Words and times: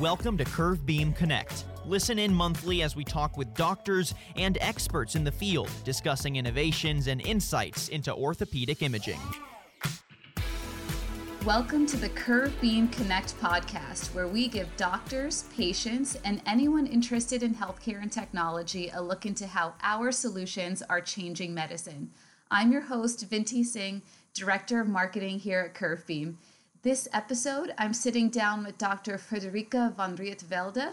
Welcome 0.00 0.38
to 0.38 0.44
Curvebeam 0.44 1.16
Connect. 1.16 1.64
Listen 1.84 2.20
in 2.20 2.32
monthly 2.32 2.82
as 2.82 2.94
we 2.94 3.02
talk 3.02 3.36
with 3.36 3.52
doctors 3.54 4.14
and 4.36 4.56
experts 4.60 5.16
in 5.16 5.24
the 5.24 5.32
field 5.32 5.68
discussing 5.82 6.36
innovations 6.36 7.08
and 7.08 7.20
insights 7.20 7.88
into 7.88 8.14
orthopedic 8.14 8.80
imaging. 8.82 9.18
Welcome 11.44 11.84
to 11.86 11.96
the 11.96 12.10
Curvebeam 12.10 12.92
Connect 12.92 13.36
podcast, 13.40 14.14
where 14.14 14.28
we 14.28 14.46
give 14.46 14.68
doctors, 14.76 15.46
patients, 15.56 16.16
and 16.24 16.42
anyone 16.46 16.86
interested 16.86 17.42
in 17.42 17.56
healthcare 17.56 18.00
and 18.00 18.12
technology 18.12 18.90
a 18.94 19.02
look 19.02 19.26
into 19.26 19.48
how 19.48 19.74
our 19.82 20.12
solutions 20.12 20.80
are 20.82 21.00
changing 21.00 21.52
medicine. 21.52 22.12
I'm 22.52 22.70
your 22.70 22.82
host, 22.82 23.28
Vinti 23.28 23.64
Singh, 23.64 24.02
Director 24.32 24.80
of 24.80 24.86
Marketing 24.86 25.40
here 25.40 25.58
at 25.58 25.74
Curvebeam. 25.74 26.36
This 26.82 27.08
episode, 27.12 27.74
I'm 27.76 27.92
sitting 27.92 28.28
down 28.30 28.64
with 28.64 28.78
Dr. 28.78 29.18
Frederik 29.18 29.70
Vanrietvelde, 29.70 30.92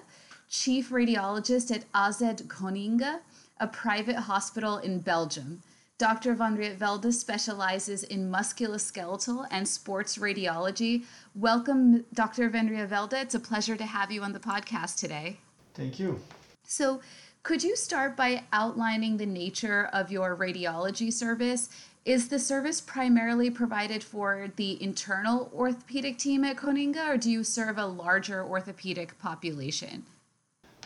Chief 0.50 0.90
Radiologist 0.90 1.72
at 1.72 1.86
AZ 1.94 2.22
Groeninge, 2.48 3.20
a 3.60 3.68
private 3.68 4.16
hospital 4.16 4.80
in 4.80 4.98
Belgium. 4.98 5.62
Dr. 6.00 6.36
Vanrietvelde 6.36 7.14
specializes 7.14 8.02
in 8.02 8.32
musculoskeletal 8.32 9.46
and 9.52 9.68
sports 9.68 10.18
radiology. 10.18 11.04
Welcome, 11.36 12.04
Dr. 12.16 12.50
van 12.50 12.68
Rietvelde. 12.68 13.22
It's 13.22 13.36
a 13.36 13.40
pleasure 13.40 13.76
to 13.76 13.86
have 13.86 14.12
you 14.12 14.24
on 14.24 14.34
the 14.34 14.40
podcast 14.40 14.98
today. 14.98 15.38
Thank 15.76 16.00
you. 16.00 16.20
So, 16.64 17.00
could 17.44 17.64
you 17.64 17.76
start 17.76 18.18
by 18.18 18.42
outlining 18.52 19.18
the 19.18 19.28
nature 19.28 19.88
of 19.94 20.12
your 20.12 20.36
radiology 20.36 21.14
service 21.14 21.70
is 22.06 22.28
the 22.28 22.38
service 22.38 22.80
primarily 22.80 23.50
provided 23.50 24.04
for 24.04 24.48
the 24.58 24.82
internal 24.82 25.52
orthopedic 25.56 26.20
team 26.20 26.44
at 26.44 26.56
Groeninge, 26.56 26.98
or 26.98 27.18
do 27.18 27.32
you 27.32 27.44
serve 27.44 27.80
a 27.80 27.86
larger 27.86 28.44
orthopedic 28.46 29.18
population? 29.18 30.06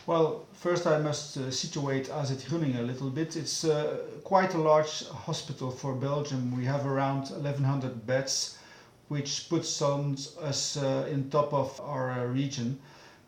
Well, 0.06 0.46
first 0.54 0.86
I 0.86 0.98
must 0.98 1.36
uh, 1.36 1.50
situate 1.50 2.08
AZ 2.08 2.30
Groeninge 2.44 2.78
a 2.78 2.82
little 2.82 3.10
bit. 3.10 3.36
It's 3.36 3.64
uh, 3.64 3.98
quite 4.24 4.54
a 4.54 4.58
large 4.58 5.06
hospital 5.08 5.70
for 5.70 5.94
Belgium. 5.94 6.56
We 6.56 6.64
have 6.64 6.86
around 6.86 7.28
1100 7.28 8.06
beds, 8.06 8.56
which 9.08 9.50
puts 9.50 9.82
us 9.82 10.78
uh, 10.78 11.06
in 11.10 11.28
top 11.28 11.52
of 11.52 11.78
our 11.82 12.12
uh, 12.12 12.24
region. 12.24 12.80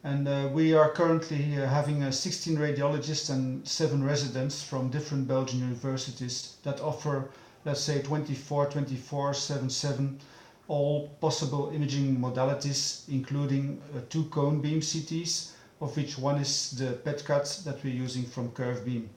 And 0.02 0.26
uh, 0.26 0.48
we 0.50 0.72
are 0.72 0.88
currently 0.88 1.56
uh, 1.60 1.66
having 1.66 2.10
16 2.10 2.56
radiologists 2.56 3.28
and 3.28 3.68
7 3.68 4.02
residents 4.02 4.62
from 4.62 4.88
different 4.88 5.28
Belgian 5.28 5.60
universities 5.60 6.56
that 6.64 6.80
offer 6.80 7.28
let's 7.64 7.80
say 7.80 8.02
24, 8.02 8.66
24, 8.70 9.34
7, 9.34 9.70
7, 9.70 10.20
all 10.68 11.08
possible 11.20 11.70
imaging 11.74 12.16
modalities, 12.16 13.08
including 13.08 13.80
uh, 13.94 14.00
two 14.08 14.24
cone 14.24 14.60
beam 14.60 14.80
CTs, 14.80 15.52
of 15.80 15.96
which 15.96 16.18
one 16.18 16.38
is 16.38 16.70
the 16.72 16.92
pedCAT 17.04 17.64
that 17.64 17.82
we're 17.82 17.94
using 17.94 18.24
from 18.24 18.50
Curvebeam. 18.50 19.08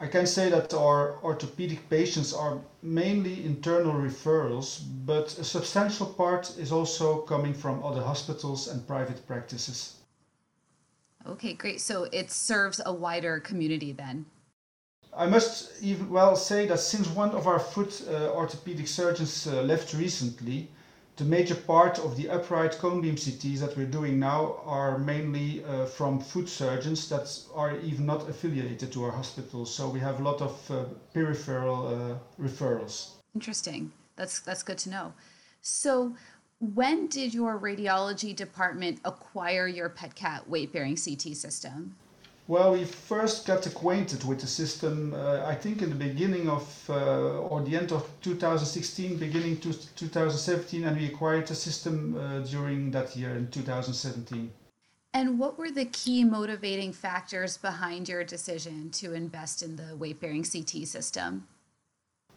I 0.00 0.06
can 0.06 0.26
say 0.26 0.48
that 0.50 0.72
our 0.74 1.18
orthopedic 1.24 1.90
patients 1.90 2.32
are 2.32 2.60
mainly 2.82 3.44
internal 3.44 3.92
referrals, 3.92 4.80
but 5.04 5.36
a 5.38 5.44
substantial 5.44 6.06
part 6.06 6.56
is 6.56 6.70
also 6.70 7.22
coming 7.22 7.52
from 7.52 7.82
other 7.82 8.02
hospitals 8.02 8.68
and 8.68 8.86
private 8.86 9.26
practices. 9.26 9.96
Okay, 11.26 11.52
great. 11.52 11.80
So 11.80 12.04
it 12.12 12.30
serves 12.30 12.80
a 12.86 12.92
wider 12.92 13.40
community 13.40 13.92
then. 13.92 14.24
I 15.16 15.26
must 15.26 15.82
even 15.82 16.10
well 16.10 16.36
say 16.36 16.66
that 16.66 16.80
since 16.80 17.08
one 17.08 17.30
of 17.30 17.46
our 17.46 17.58
foot 17.58 18.02
uh, 18.08 18.30
orthopedic 18.32 18.86
surgeons 18.86 19.46
uh, 19.46 19.62
left 19.62 19.94
recently, 19.94 20.68
the 21.16 21.24
major 21.24 21.56
part 21.56 21.98
of 21.98 22.16
the 22.16 22.28
upright 22.28 22.78
cone 22.78 23.00
beam 23.00 23.16
CTs 23.16 23.58
that 23.58 23.76
we're 23.76 23.86
doing 23.86 24.20
now 24.20 24.60
are 24.64 24.98
mainly 24.98 25.64
uh, 25.64 25.84
from 25.86 26.20
foot 26.20 26.48
surgeons 26.48 27.08
that 27.08 27.28
are 27.54 27.76
even 27.80 28.06
not 28.06 28.28
affiliated 28.28 28.92
to 28.92 29.04
our 29.04 29.10
hospital. 29.10 29.66
So 29.66 29.88
we 29.88 29.98
have 29.98 30.20
a 30.20 30.22
lot 30.22 30.40
of 30.40 30.70
uh, 30.70 30.84
peripheral 31.12 31.88
uh, 31.88 32.42
referrals. 32.42 33.16
Interesting. 33.34 33.90
That's 34.14 34.40
that's 34.40 34.62
good 34.62 34.78
to 34.78 34.90
know. 34.90 35.12
So 35.60 36.14
when 36.60 37.08
did 37.08 37.34
your 37.34 37.58
radiology 37.58 38.34
department 38.34 39.00
acquire 39.04 39.66
your 39.66 39.90
pedCAT 39.90 40.46
weight 40.48 40.72
bearing 40.72 40.96
CT 40.96 41.36
system? 41.36 41.96
Well, 42.48 42.72
we 42.72 42.84
first 42.84 43.46
got 43.46 43.66
acquainted 43.66 44.24
with 44.24 44.40
the 44.40 44.46
system, 44.46 45.12
uh, 45.12 45.44
I 45.44 45.54
think, 45.54 45.82
in 45.82 45.90
the 45.90 45.94
beginning 45.94 46.48
of, 46.48 46.64
uh, 46.88 47.40
or 47.50 47.60
the 47.60 47.76
end 47.76 47.92
of 47.92 48.08
2016, 48.22 49.18
beginning 49.18 49.58
to 49.60 49.74
2017, 49.74 50.84
and 50.84 50.96
we 50.96 51.04
acquired 51.08 51.46
the 51.46 51.54
system 51.54 52.16
uh, 52.16 52.38
during 52.38 52.90
that 52.92 53.14
year 53.14 53.36
in 53.36 53.50
2017. 53.50 54.50
And 55.12 55.38
what 55.38 55.58
were 55.58 55.70
the 55.70 55.84
key 55.84 56.24
motivating 56.24 56.94
factors 56.94 57.58
behind 57.58 58.08
your 58.08 58.24
decision 58.24 58.90
to 58.92 59.12
invest 59.12 59.62
in 59.62 59.76
the 59.76 59.94
weight 59.96 60.18
bearing 60.18 60.42
CT 60.42 60.88
system? 60.88 61.46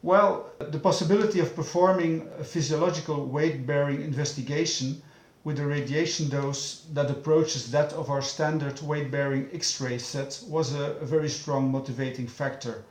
Well, 0.02 0.50
the 0.60 0.80
possibility 0.80 1.40
of 1.40 1.56
performing 1.56 2.28
a 2.38 2.44
physiological 2.44 3.28
weight 3.28 3.66
bearing 3.66 4.02
investigation 4.02 5.02
with 5.44 5.60
a 5.60 5.66
radiation 5.66 6.30
dose 6.30 6.86
that 6.94 7.10
approaches 7.10 7.72
that 7.72 7.92
of 7.94 8.12
our 8.12 8.22
standard 8.22 8.80
weight-bearing 8.82 9.50
X-ray 9.52 9.98
set 9.98 10.40
was 10.48 10.76
a, 10.76 10.94
very 11.02 11.30
strong 11.30 11.72
motivating 11.72 12.28
factor. 12.28 12.84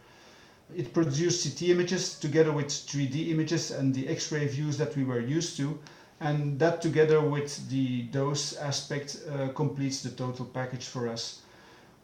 It 0.74 0.92
produced 0.92 1.44
CT 1.44 1.70
images 1.70 2.18
together 2.18 2.50
with 2.50 2.66
3D 2.66 3.30
images 3.30 3.70
and 3.70 3.94
the 3.94 4.08
X-ray 4.08 4.48
views 4.48 4.76
that 4.78 4.96
we 4.96 5.04
were 5.04 5.20
used 5.20 5.56
to, 5.58 5.78
and 6.18 6.58
that 6.58 6.82
together 6.82 7.20
with 7.20 7.68
the 7.70 8.02
dose 8.02 8.56
aspect 8.56 9.18
uh, 9.30 9.48
completes 9.54 10.02
the 10.02 10.10
total 10.10 10.44
package 10.44 10.86
for 10.86 11.08
us. 11.08 11.42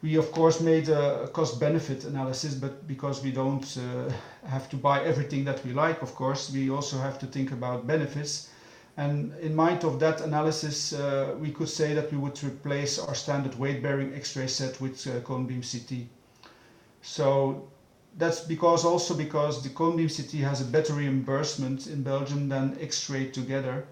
We 0.01 0.17
of 0.17 0.31
course 0.31 0.61
made 0.61 0.89
a 0.89 1.29
cost-benefit 1.33 2.05
analysis, 2.05 2.55
but 2.55 2.87
because 2.87 3.21
we 3.21 3.33
don't 3.33 3.67
uh, 3.77 4.13
have 4.47 4.69
to 4.71 4.77
buy 4.77 5.03
everything 5.03 5.45
that 5.47 5.65
we 5.65 5.73
like, 5.73 6.03
of 6.03 6.15
course, 6.15 6.53
we 6.53 6.71
also 6.71 6.99
have 6.99 7.19
to 7.19 7.27
think 7.27 7.51
about 7.51 7.87
benefits 7.87 8.49
and 8.97 9.35
in 9.41 9.55
mind 9.55 9.85
of 9.85 10.01
that 10.01 10.23
analysis, 10.23 10.95
uh, 10.95 11.35
we 11.39 11.51
could 11.51 11.69
say 11.69 11.93
that 11.93 12.11
we 12.11 12.17
would 12.17 12.43
replace 12.43 12.99
our 12.99 13.15
standard 13.15 13.59
weight-bearing 13.59 14.15
X-ray 14.15 14.47
set 14.47 14.81
with 14.81 15.07
uh, 15.07 15.21
cone 15.21 15.47
beam 15.47 15.63
CT. 15.63 16.07
So 17.03 17.69
that's 18.17 18.41
because 18.41 18.85
also 18.87 19.15
because 19.15 19.63
the 19.63 19.69
cone 19.69 19.97
beam 19.99 20.09
CT 20.09 20.41
has 20.41 20.63
a 20.63 20.65
better 20.65 20.95
reimbursement 20.95 21.89
in 21.89 22.03
Belgium 22.03 22.49
than 22.49 22.79
X-ray 22.81 23.27
together. 23.27 23.85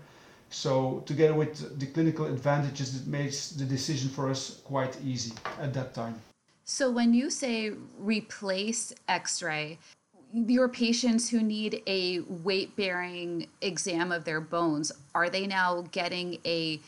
So 0.49 1.03
together 1.05 1.35
with 1.35 1.79
the 1.79 1.87
clinical 1.87 2.25
advantages, 2.25 2.97
it 2.97 3.07
makes 3.07 3.51
the 3.51 3.65
decision 3.65 4.09
for 4.09 4.31
us 4.31 4.61
quite 4.65 4.97
easy 5.05 5.35
at 5.61 5.75
that 5.75 5.93
time. 5.95 6.15
So 6.65 6.91
when 6.91 7.13
you 7.13 7.29
say 7.29 7.73
replace 7.99 8.95
X-ray, 9.07 9.79
your 10.35 10.69
patients 10.69 11.29
who 11.31 11.43
need 11.43 11.83
a 11.87 12.21
weight 12.21 12.75
bearing 12.77 13.47
exam 13.63 14.11
of 14.11 14.25
their 14.25 14.41
bones, 14.41 14.91
are 15.15 15.31
they 15.31 15.47
now 15.47 15.85
getting 15.93 16.39
a 16.45 16.81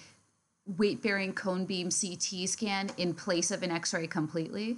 weight 0.76 1.00
bearing 1.00 1.32
cone 1.32 1.64
beam 1.64 1.88
CT 1.90 2.48
scan 2.48 2.90
in 2.96 3.14
place 3.14 3.52
of 3.52 3.62
an 3.62 3.70
x 3.70 3.94
ray 3.94 4.06
completely? 4.06 4.76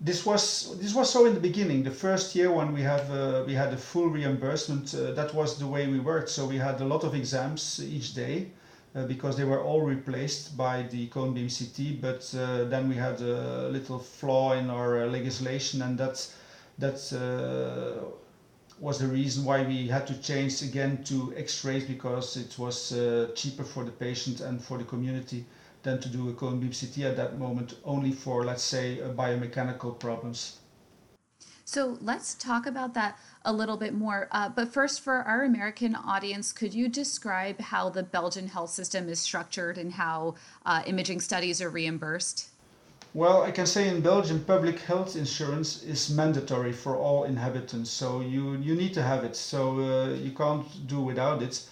This 0.00 0.24
was 0.26 0.78
this 0.78 0.94
was 0.94 1.10
so 1.10 1.26
in 1.26 1.34
the 1.34 1.40
beginning. 1.40 1.82
The 1.82 1.90
first 1.90 2.34
year 2.34 2.50
when 2.50 2.72
we 2.72 2.82
have 2.82 3.10
uh, 3.10 3.44
we 3.46 3.54
had 3.54 3.72
a 3.72 3.76
full 3.76 4.08
reimbursement, 4.08 4.94
uh, 4.94 5.12
that 5.12 5.34
was 5.34 5.58
the 5.58 5.66
way 5.66 5.86
we 5.86 6.00
worked. 6.00 6.30
So 6.30 6.46
we 6.46 6.56
had 6.56 6.80
a 6.80 6.84
lot 6.84 7.04
of 7.04 7.14
exams 7.14 7.82
each 7.82 8.14
day 8.14 8.50
uh, 8.94 9.04
because 9.06 9.36
they 9.36 9.44
were 9.44 9.62
all 9.62 9.82
replaced 9.82 10.56
by 10.56 10.82
the 10.90 11.06
cone 11.08 11.32
beam 11.34 11.48
CT. 11.48 12.00
But 12.00 12.34
uh, 12.34 12.64
then 12.64 12.88
we 12.88 12.94
had 12.94 13.20
a 13.20 13.68
little 13.68 13.98
flaw 13.98 14.52
in 14.52 14.68
our 14.68 15.04
uh, 15.04 15.06
legislation, 15.06 15.80
and 15.80 15.98
that's 15.98 16.34
that 16.78 16.98
uh, 17.12 18.04
was 18.78 18.98
the 18.98 19.06
reason 19.06 19.44
why 19.44 19.62
we 19.62 19.88
had 19.88 20.06
to 20.06 20.20
change 20.20 20.62
again 20.62 21.02
to 21.04 21.32
x-rays 21.36 21.84
because 21.84 22.36
it 22.36 22.58
was 22.58 22.92
uh, 22.92 23.30
cheaper 23.34 23.64
for 23.64 23.84
the 23.84 23.90
patient 23.90 24.40
and 24.40 24.62
for 24.62 24.76
the 24.76 24.84
community 24.84 25.44
than 25.82 25.98
to 26.00 26.08
do 26.08 26.28
a 26.28 26.32
cone 26.34 26.60
beam 26.60 26.72
CT 26.72 26.98
at 27.04 27.16
that 27.16 27.38
moment 27.38 27.74
only 27.84 28.12
for 28.12 28.44
let's 28.44 28.62
say 28.62 29.00
uh, 29.00 29.08
biomechanical 29.10 29.98
problems. 29.98 30.58
So 31.64 31.98
let's 32.00 32.34
talk 32.34 32.64
about 32.66 32.94
that 32.94 33.18
a 33.44 33.52
little 33.52 33.76
bit 33.76 33.92
more. 33.92 34.28
Uh, 34.30 34.48
but 34.48 34.72
first, 34.72 35.00
for 35.00 35.14
our 35.14 35.42
American 35.42 35.96
audience, 35.96 36.52
could 36.52 36.72
you 36.72 36.88
describe 36.88 37.60
how 37.60 37.88
the 37.90 38.04
Belgian 38.04 38.46
health 38.46 38.70
system 38.70 39.08
is 39.08 39.18
structured 39.18 39.76
and 39.76 39.92
how 39.92 40.36
uh, 40.64 40.84
imaging 40.86 41.20
studies 41.20 41.60
are 41.60 41.68
reimbursed? 41.68 42.50
Well, 43.16 43.44
I 43.44 43.50
can 43.50 43.64
say 43.64 43.88
in 43.88 44.02
Belgium, 44.02 44.44
public 44.44 44.78
health 44.80 45.16
insurance 45.16 45.82
is 45.82 46.10
mandatory 46.10 46.74
for 46.74 46.96
all 46.96 47.24
inhabitants. 47.24 47.88
So 47.88 48.20
you, 48.20 48.56
you 48.58 48.74
need 48.74 48.92
to 48.92 49.02
have 49.02 49.24
it. 49.24 49.34
So 49.36 49.80
uh, 49.80 50.08
you 50.16 50.32
can't 50.32 50.66
do 50.86 51.00
without 51.00 51.40
it. 51.40 51.66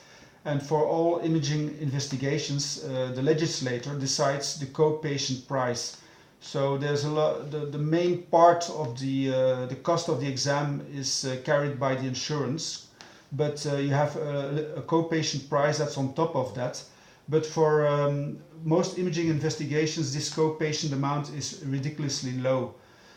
And 0.47 0.63
for 0.63 0.87
all 0.87 1.19
imaging 1.19 1.77
investigations, 1.83 2.83
uh, 2.83 3.13
the 3.15 3.21
legislator 3.21 3.95
decides 3.95 4.59
the 4.59 4.65
co-patient 4.65 5.47
price. 5.47 5.99
So 6.41 6.79
there's 6.79 7.05
a 7.05 7.11
lot. 7.11 7.51
The, 7.51 7.67
the 7.67 7.85
main 7.97 8.23
part 8.23 8.71
of 8.71 8.99
the 8.99 9.29
uh, 9.29 9.67
the 9.67 9.77
cost 9.77 10.09
of 10.09 10.23
the 10.23 10.27
exam 10.27 10.81
is 10.95 11.27
uh, 11.27 11.37
carried 11.45 11.79
by 11.79 11.95
the 11.95 12.07
insurance, 12.07 12.87
but 13.33 13.67
uh, 13.67 13.77
you 13.77 13.91
have 13.91 14.17
a, 14.17 14.77
a 14.77 14.83
co-patient 14.83 15.51
price 15.51 15.77
that's 15.77 15.99
on 15.99 16.15
top 16.15 16.37
of 16.37 16.55
that 16.55 16.83
But 17.29 17.47
for 17.47 17.87
um, 17.87 18.39
most 18.65 18.99
imaging 18.99 19.29
investigations, 19.29 20.13
this 20.13 20.33
co-patient 20.33 20.93
amount 20.93 21.31
is 21.31 21.63
ridiculously 21.65 22.33
low. 22.33 22.75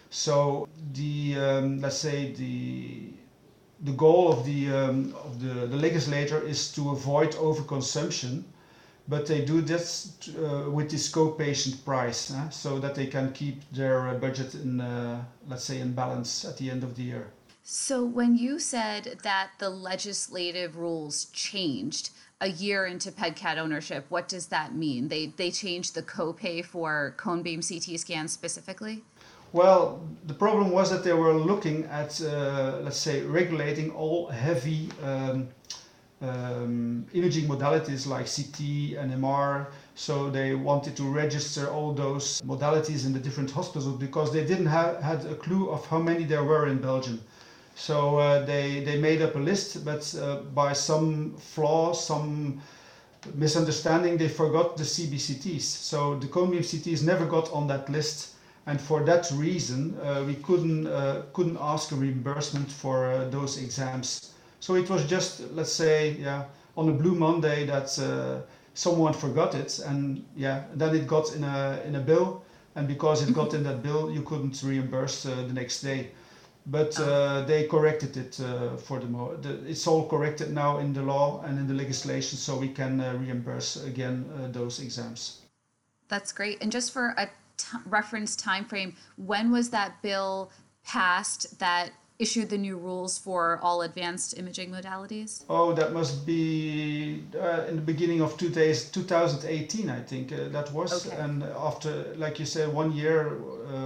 So 0.09 0.67
the 0.93 1.35
um, 1.37 1.81
let's 1.81 1.97
say 1.97 2.31
the 2.31 3.11
the 3.81 3.91
goal 3.91 4.31
of 4.31 4.45
the 4.45 4.69
um, 4.71 5.13
of 5.23 5.41
the, 5.41 5.67
the 5.67 5.75
legislator 5.75 6.41
is 6.41 6.71
to 6.73 6.91
avoid 6.91 7.31
overconsumption, 7.33 8.43
but 9.07 9.25
they 9.25 9.43
do 9.43 9.61
this 9.61 10.13
uh, 10.29 10.71
with 10.71 10.89
this 10.89 11.09
co-patient 11.09 11.83
price, 11.83 12.31
uh, 12.31 12.49
so 12.49 12.79
that 12.79 12.95
they 12.95 13.07
can 13.07 13.33
keep 13.33 13.69
their 13.71 14.07
uh, 14.07 14.13
budget 14.15 14.55
in 14.55 14.79
uh, 14.79 15.23
let's 15.47 15.65
say 15.65 15.79
in 15.79 15.93
balance 15.93 16.45
at 16.45 16.57
the 16.57 16.69
end 16.69 16.83
of 16.83 16.95
the 16.95 17.03
year. 17.03 17.27
So 17.69 18.05
when 18.05 18.37
you 18.37 18.59
said 18.59 19.19
that 19.23 19.49
the 19.59 19.69
legislative 19.69 20.77
rules 20.77 21.25
changed, 21.33 22.11
a 22.41 22.49
year 22.49 22.85
into 22.85 23.11
PEDCAT 23.11 23.57
ownership, 23.57 24.05
what 24.09 24.27
does 24.27 24.47
that 24.47 24.75
mean? 24.75 25.07
They 25.07 25.27
they 25.37 25.51
changed 25.51 25.95
the 25.95 26.03
copay 26.03 26.63
for 26.63 27.15
cone 27.17 27.41
beam 27.41 27.61
CT 27.61 27.99
scans 27.99 28.31
specifically? 28.31 29.03
Well, 29.53 30.01
the 30.25 30.33
problem 30.33 30.71
was 30.71 30.91
that 30.91 31.03
they 31.03 31.13
were 31.13 31.33
looking 31.33 31.85
at, 31.85 32.21
uh, 32.21 32.79
let's 32.81 32.97
say, 32.97 33.21
regulating 33.21 33.91
all 33.91 34.27
heavy 34.27 34.89
um, 35.01 35.47
um, 36.21 37.05
imaging 37.13 37.47
modalities 37.47 38.05
like 38.07 38.25
CT 38.25 38.59
and 38.99 39.11
MR. 39.13 39.67
So 39.95 40.29
they 40.29 40.53
wanted 40.53 40.95
to 40.97 41.03
register 41.03 41.69
all 41.69 41.93
those 41.93 42.41
modalities 42.41 43.05
in 43.05 43.13
the 43.13 43.19
different 43.19 43.49
hospitals 43.49 43.97
because 43.97 44.33
they 44.33 44.45
didn't 44.45 44.65
have 44.65 45.01
had 45.01 45.25
a 45.25 45.35
clue 45.35 45.69
of 45.69 45.85
how 45.85 45.99
many 45.99 46.25
there 46.25 46.43
were 46.43 46.67
in 46.67 46.79
Belgium. 46.79 47.21
So 47.77 48.17
uh, 48.17 48.43
they, 48.43 48.83
they 48.83 48.97
made 48.97 49.21
up 49.21 49.35
a 49.35 49.39
list, 49.39 49.85
but 49.85 50.13
uh, 50.19 50.37
by 50.55 50.73
some 50.73 51.35
flaw, 51.37 51.93
some 51.93 52.59
misunderstanding, 53.35 54.17
they 54.17 54.29
forgot 54.29 54.77
the 54.77 54.83
CBCTs. 54.83 55.61
So 55.61 56.17
the 56.17 56.25
beam 56.25 56.63
CTs 56.63 57.03
never 57.03 57.27
got 57.27 57.51
on 57.53 57.67
that 57.67 57.87
list. 57.87 58.33
And 58.65 58.81
for 58.81 59.05
that 59.05 59.29
reason, 59.31 59.95
uh, 60.01 60.23
we 60.25 60.33
couldn't, 60.35 60.87
uh, 60.87 61.21
couldn't 61.33 61.57
ask 61.61 61.91
a 61.91 61.95
reimbursement 61.95 62.69
for 62.71 63.11
uh, 63.11 63.29
those 63.29 63.61
exams. 63.61 64.33
So 64.59 64.73
it 64.73 64.89
was 64.89 65.05
just, 65.05 65.41
let's 65.53 65.71
say, 65.71 66.17
yeah, 66.19 66.45
on 66.77 66.89
a 66.89 66.93
blue 66.93 67.13
Monday 67.13 67.67
that 67.67 67.97
uh, 67.99 68.41
someone 68.73 69.13
forgot 69.13 69.53
it. 69.53 69.79
And 69.85 70.25
yeah, 70.35 70.63
then 70.73 70.95
it 70.95 71.05
got 71.05 71.35
in 71.35 71.43
a, 71.43 71.79
in 71.85 71.95
a 71.95 72.01
bill. 72.01 72.43
And 72.75 72.87
because 72.87 73.21
it 73.27 73.35
got 73.35 73.53
in 73.53 73.61
that 73.63 73.83
bill, 73.83 74.11
you 74.11 74.23
couldn't 74.23 74.63
reimburse 74.63 75.23
the 75.23 75.53
next 75.53 75.81
day 75.81 76.09
but 76.67 76.99
uh, 76.99 77.41
they 77.43 77.65
corrected 77.65 78.17
it 78.17 78.39
uh, 78.41 78.75
for 78.75 78.99
the, 78.99 79.05
mo- 79.05 79.35
the, 79.37 79.65
it's 79.65 79.87
all 79.87 80.07
corrected 80.07 80.51
now 80.53 80.79
in 80.79 80.93
the 80.93 81.01
law 81.01 81.41
and 81.45 81.57
in 81.57 81.67
the 81.67 81.73
legislation 81.73 82.37
so 82.37 82.57
we 82.57 82.67
can 82.67 82.99
uh, 82.99 83.13
reimburse 83.13 83.83
again 83.85 84.25
uh, 84.35 84.47
those 84.51 84.81
exams. 84.81 85.41
That's 86.09 86.31
great. 86.31 86.61
And 86.61 86.71
just 86.71 86.91
for 86.91 87.13
a 87.17 87.27
t- 87.57 87.77
reference 87.85 88.35
time 88.35 88.65
frame 88.65 88.95
when 89.15 89.49
was 89.51 89.69
that 89.69 90.01
bill 90.01 90.51
passed 90.85 91.57
that 91.59 91.91
issued 92.19 92.49
the 92.49 92.57
new 92.57 92.77
rules 92.77 93.17
for 93.17 93.59
all 93.61 93.83
advanced 93.83 94.37
imaging 94.37 94.71
modalities? 94.71 95.43
Oh 95.49 95.71
that 95.73 95.93
must 95.93 96.25
be 96.25 97.23
uh, 97.39 97.65
in 97.69 97.75
the 97.77 97.81
beginning 97.81 98.21
of 98.21 98.37
two 98.37 98.49
days, 98.49 98.89
2018 98.91 99.89
i 99.89 100.01
think 100.01 100.33
uh, 100.33 100.49
that 100.49 100.71
was. 100.73 101.07
Okay. 101.07 101.15
and 101.17 101.43
after 101.43 102.13
like 102.17 102.39
you 102.39 102.45
said 102.45 102.73
one 102.73 102.91
year 102.91 103.37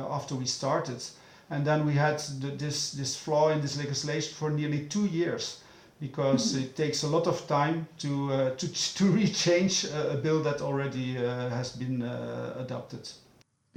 after 0.09 0.33
we 0.35 0.45
started 0.45 1.03
and 1.51 1.65
then 1.65 1.85
we 1.85 1.93
had 1.93 2.19
the, 2.39 2.47
this 2.47 2.93
this 2.93 3.15
flaw 3.15 3.49
in 3.49 3.61
this 3.61 3.77
legislation 3.77 4.33
for 4.33 4.49
nearly 4.49 4.87
two 4.87 5.05
years 5.05 5.61
because 5.99 6.53
mm-hmm. 6.53 6.63
it 6.63 6.75
takes 6.75 7.03
a 7.03 7.07
lot 7.07 7.27
of 7.27 7.45
time 7.47 7.87
to 7.99 8.33
uh, 8.33 8.49
to 8.55 8.67
to 8.97 9.03
rechange 9.11 9.93
a, 9.93 10.13
a 10.13 10.17
bill 10.17 10.41
that 10.41 10.61
already 10.61 11.17
uh, 11.17 11.49
has 11.49 11.75
been 11.75 12.01
uh, 12.01 12.55
adopted. 12.57 13.07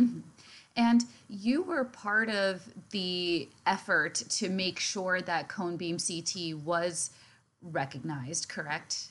Mm-hmm. 0.00 0.20
And 0.76 1.04
you 1.28 1.62
were 1.62 1.84
part 1.84 2.28
of 2.28 2.62
the 2.90 3.48
effort 3.66 4.14
to 4.14 4.48
make 4.48 4.80
sure 4.80 5.20
that 5.20 5.48
cone 5.48 5.76
beam 5.76 5.98
CT 5.98 6.56
was 6.64 7.10
recognized, 7.62 8.48
correct? 8.48 9.10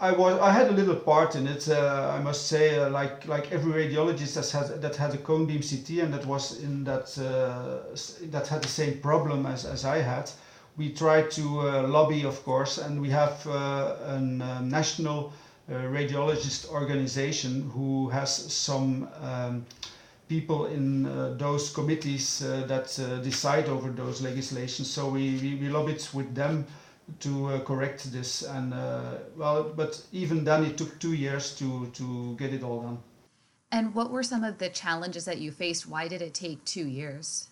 I 0.00 0.12
was 0.12 0.38
I 0.40 0.52
had 0.52 0.68
a 0.68 0.72
little 0.72 0.94
part 0.94 1.34
in 1.34 1.46
it. 1.48 1.68
Uh, 1.68 2.12
I 2.16 2.20
must 2.22 2.46
say, 2.46 2.78
uh, 2.78 2.88
like 2.90 3.26
like 3.26 3.50
every 3.50 3.72
radiologist 3.84 4.34
that 4.34 4.50
had 4.50 4.80
that 4.80 4.96
had 4.96 5.14
a 5.14 5.18
cone 5.18 5.46
beam 5.46 5.60
CT 5.60 6.04
and 6.04 6.14
that 6.14 6.24
was 6.24 6.60
in 6.60 6.84
that 6.84 7.18
uh, 7.18 7.78
that 8.30 8.46
had 8.46 8.62
the 8.62 8.68
same 8.68 8.98
problem 9.00 9.46
as, 9.46 9.64
as 9.64 9.84
I 9.84 9.98
had. 9.98 10.30
We 10.76 10.90
tried 10.90 11.32
to 11.32 11.68
uh, 11.68 11.88
lobby, 11.88 12.24
of 12.24 12.44
course, 12.44 12.78
and 12.78 13.00
we 13.00 13.10
have 13.10 13.44
uh, 13.46 13.96
a 14.06 14.16
um, 14.16 14.38
national 14.68 15.32
uh, 15.68 15.72
radiologist 15.72 16.68
organization 16.70 17.70
who 17.70 18.08
has 18.10 18.30
some. 18.52 19.08
Um, 19.22 19.66
people 20.28 20.66
in 20.66 21.04
those 21.38 21.70
committees 21.70 22.40
that 22.40 22.84
decide 23.24 23.66
over 23.66 23.88
those 23.88 24.20
legislations. 24.20 24.90
So 24.90 25.08
we, 25.08 25.38
we, 25.40 25.54
we 25.54 25.70
lobbied 25.70 26.06
with 26.12 26.34
them 26.34 26.66
to 27.20 27.46
uh, 27.46 27.60
correct 27.60 28.12
this 28.12 28.42
and 28.42 28.74
uh, 28.74 29.14
well 29.36 29.64
but 29.64 30.02
even 30.12 30.44
then 30.44 30.64
it 30.64 30.76
took 30.76 30.98
two 30.98 31.14
years 31.14 31.54
to 31.56 31.86
to 31.94 32.36
get 32.36 32.52
it 32.52 32.62
all 32.62 32.82
done. 32.82 32.98
And 33.70 33.94
what 33.94 34.10
were 34.10 34.22
some 34.22 34.44
of 34.44 34.58
the 34.58 34.70
challenges 34.70 35.24
that 35.26 35.38
you 35.38 35.52
faced? 35.52 35.86
Why 35.86 36.08
did 36.08 36.22
it 36.22 36.32
take 36.32 36.64
two 36.64 36.86
years? 36.88 37.48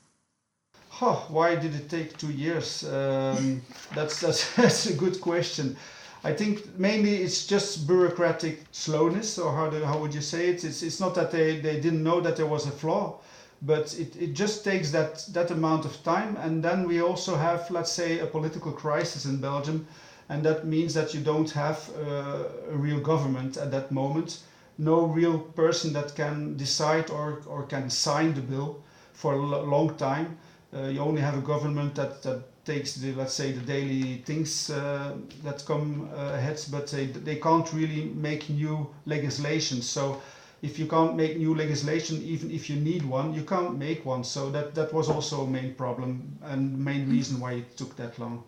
Huh, 0.89 1.17
why 1.29 1.57
did 1.57 1.75
it 1.75 1.91
take 1.91 2.17
two 2.17 2.33
years? 2.33 2.85
Um, 2.85 3.61
that's, 3.95 4.21
that's 4.21 4.55
that's 4.57 4.87
a 4.87 4.95
good 4.95 5.21
question. 5.21 5.77
I 6.25 6.33
think 6.33 6.79
mainly 6.79 7.17
it's 7.17 7.47
just 7.47 7.87
bureaucratic 7.87 8.65
slowness, 8.73 9.39
or 9.39 9.55
how, 9.55 9.69
do, 9.69 9.85
how 9.85 9.99
would 9.99 10.15
you 10.15 10.23
say 10.23 10.49
it? 10.49 10.65
It's, 10.65 10.83
it's 10.83 10.99
not 10.99 11.15
that 11.15 11.31
they, 11.31 11.61
they 11.61 11.79
didn't 11.79 12.03
know 12.03 12.21
that 12.21 12.37
there 12.37 12.47
was 12.47 12.67
a 12.67 12.71
flaw, 12.71 13.21
but 13.63 13.99
it, 13.99 14.17
it 14.17 14.33
just 14.35 14.65
takes 14.65 14.91
that 14.91 15.27
that 15.33 15.51
amount 15.51 15.85
of 15.85 16.03
time. 16.03 16.37
And 16.37 16.63
then 16.63 16.87
we 16.87 17.01
also 17.01 17.37
have 17.37 17.71
let's 17.71 17.93
say 17.93 18.19
a 18.21 18.27
political 18.27 18.73
crisis 18.73 19.25
in 19.25 19.41
belgium. 19.41 19.87
And 20.29 20.45
that 20.45 20.67
means 20.67 20.93
that 20.95 21.15
you 21.15 21.21
don't 21.21 21.51
have 21.53 21.89
uh, 21.97 22.73
a 22.73 22.77
real 22.77 23.01
government 23.01 23.57
at 23.57 23.71
that 23.71 23.93
moment. 23.93 24.41
No 24.77 25.07
real 25.07 25.39
person 25.39 25.93
that 25.93 26.15
can 26.17 26.57
decide 26.57 27.11
or, 27.11 27.43
or 27.47 27.63
can 27.63 27.89
sign 27.91 28.35
the 28.35 28.41
bill 28.41 28.83
for 29.13 29.35
a 29.35 29.37
long 29.39 29.95
time. 29.97 30.37
Uh, 30.75 30.89
you 30.89 31.01
only 31.01 31.23
have 31.23 31.39
a 31.39 31.41
government 31.41 31.95
that, 31.95 32.23
that 32.23 32.43
takes 32.67 32.97
the 32.97 33.13
let's 33.13 33.33
say 33.33 33.53
the 33.53 33.61
daily 33.61 34.17
things 34.27 34.71
uh, 34.71 35.13
that 35.45 35.65
come 35.65 36.11
uh, 36.13 36.35
ahead 36.35 36.61
but 36.71 36.89
they, 36.89 37.07
they 37.07 37.37
can't 37.37 37.73
really 37.73 38.07
make 38.15 38.51
new 38.51 38.87
legislation. 39.07 39.81
So 39.81 40.21
if 40.63 40.79
you 40.79 40.87
can't 40.87 41.17
make 41.17 41.37
new 41.37 41.55
legislation, 41.55 42.23
even 42.23 42.51
if 42.51 42.71
you 42.71 42.77
need 42.77 43.05
one, 43.05 43.35
you 43.35 43.43
can't 43.43 43.77
make 43.79 44.05
one. 44.05 44.25
So 44.25 44.51
that, 44.51 44.75
that 44.75 44.93
was 44.93 45.09
also 45.09 45.43
a 45.43 45.47
main 45.47 45.75
problem 45.75 46.39
and 46.43 46.79
main 46.79 47.03
mm-hmm. 47.03 47.13
reason 47.13 47.41
why 47.41 47.53
it 47.53 47.77
took 47.77 47.97
that 47.97 48.19
long. 48.19 48.45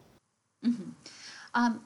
Mm-hmm. 0.64 0.90
Um, 1.54 1.80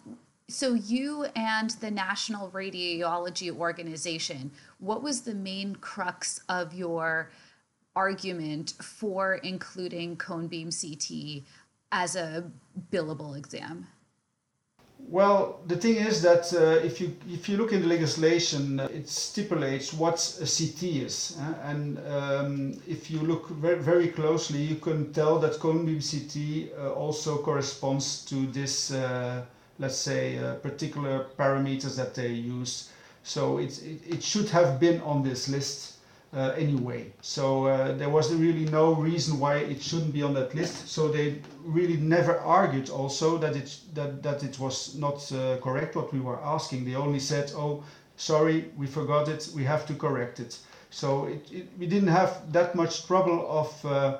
so 0.48 0.74
you 0.74 1.26
and 1.34 1.70
the 1.70 1.90
National 1.90 2.50
Radiology 2.50 3.50
Organization, 3.50 4.50
what 4.78 5.02
was 5.02 5.22
the 5.22 5.34
main 5.34 5.76
crux 5.76 6.40
of 6.48 6.74
your 6.74 7.30
argument 7.96 8.74
for 8.82 9.36
including 9.36 10.16
cone 10.16 10.48
beam 10.48 10.70
CT 10.70 11.42
as 11.90 12.16
a 12.16 12.50
billable 12.90 13.36
exam? 13.36 13.86
Well, 15.08 15.60
the 15.66 15.76
thing 15.76 15.96
is 15.96 16.22
that 16.22 16.52
uh, 16.54 16.84
if 16.86 16.98
you 17.00 17.14
if 17.28 17.46
you 17.48 17.58
look 17.58 17.72
in 17.72 17.82
the 17.82 17.86
legislation, 17.88 18.80
uh, 18.80 18.88
it 18.90 19.08
stipulates 19.08 19.92
what 19.92 20.16
a 20.40 20.46
CT 20.46 20.82
is, 21.04 21.36
uh, 21.38 21.54
and 21.64 21.98
um, 22.08 22.80
if 22.88 23.10
you 23.10 23.18
look 23.20 23.48
very, 23.50 23.78
very 23.78 24.08
closely, 24.08 24.62
you 24.62 24.76
can 24.76 25.12
tell 25.12 25.38
that 25.40 25.58
cone 25.60 25.84
beam 25.84 26.00
CT 26.00 26.72
uh, 26.78 26.92
also 26.92 27.36
corresponds 27.42 28.24
to 28.26 28.46
this, 28.46 28.90
uh, 28.92 29.44
let's 29.78 29.98
say, 29.98 30.38
uh, 30.38 30.54
particular 30.54 31.26
parameters 31.38 31.96
that 31.96 32.14
they 32.14 32.32
use. 32.32 32.88
So 33.22 33.58
it, 33.58 33.82
it, 33.82 34.00
it 34.06 34.22
should 34.22 34.48
have 34.50 34.80
been 34.80 35.00
on 35.02 35.22
this 35.22 35.48
list 35.48 35.91
uh, 36.34 36.52
anyway. 36.56 37.12
So 37.20 37.66
uh, 37.66 37.92
there 37.96 38.08
was 38.08 38.32
really 38.34 38.64
no 38.66 38.94
reason 38.94 39.38
why 39.38 39.56
it 39.56 39.82
shouldn't 39.82 40.12
be 40.12 40.22
on 40.22 40.34
that 40.34 40.54
list. 40.54 40.88
So 40.88 41.08
they 41.08 41.38
really 41.64 41.96
never 41.96 42.38
argued 42.38 42.88
also 42.90 43.38
that 43.38 43.56
it 43.56 43.76
that 43.94 44.22
that 44.22 44.42
it 44.42 44.58
was 44.58 44.94
not 44.94 45.30
uh, 45.32 45.56
correct 45.62 45.94
what 45.96 46.12
we 46.12 46.20
were 46.20 46.38
asking. 46.42 46.84
They 46.84 46.94
only 46.94 47.20
said, 47.20 47.52
"Oh, 47.54 47.82
sorry, 48.16 48.70
we 48.76 48.86
forgot 48.86 49.28
it. 49.28 49.48
We 49.54 49.64
have 49.64 49.84
to 49.86 49.94
correct 49.94 50.40
it." 50.40 50.58
So 50.90 51.24
it, 51.26 51.50
it, 51.50 51.66
we 51.78 51.86
didn't 51.86 52.08
have 52.08 52.52
that 52.52 52.74
much 52.74 53.06
trouble 53.06 53.46
of, 53.48 53.84
uh, 53.84 54.16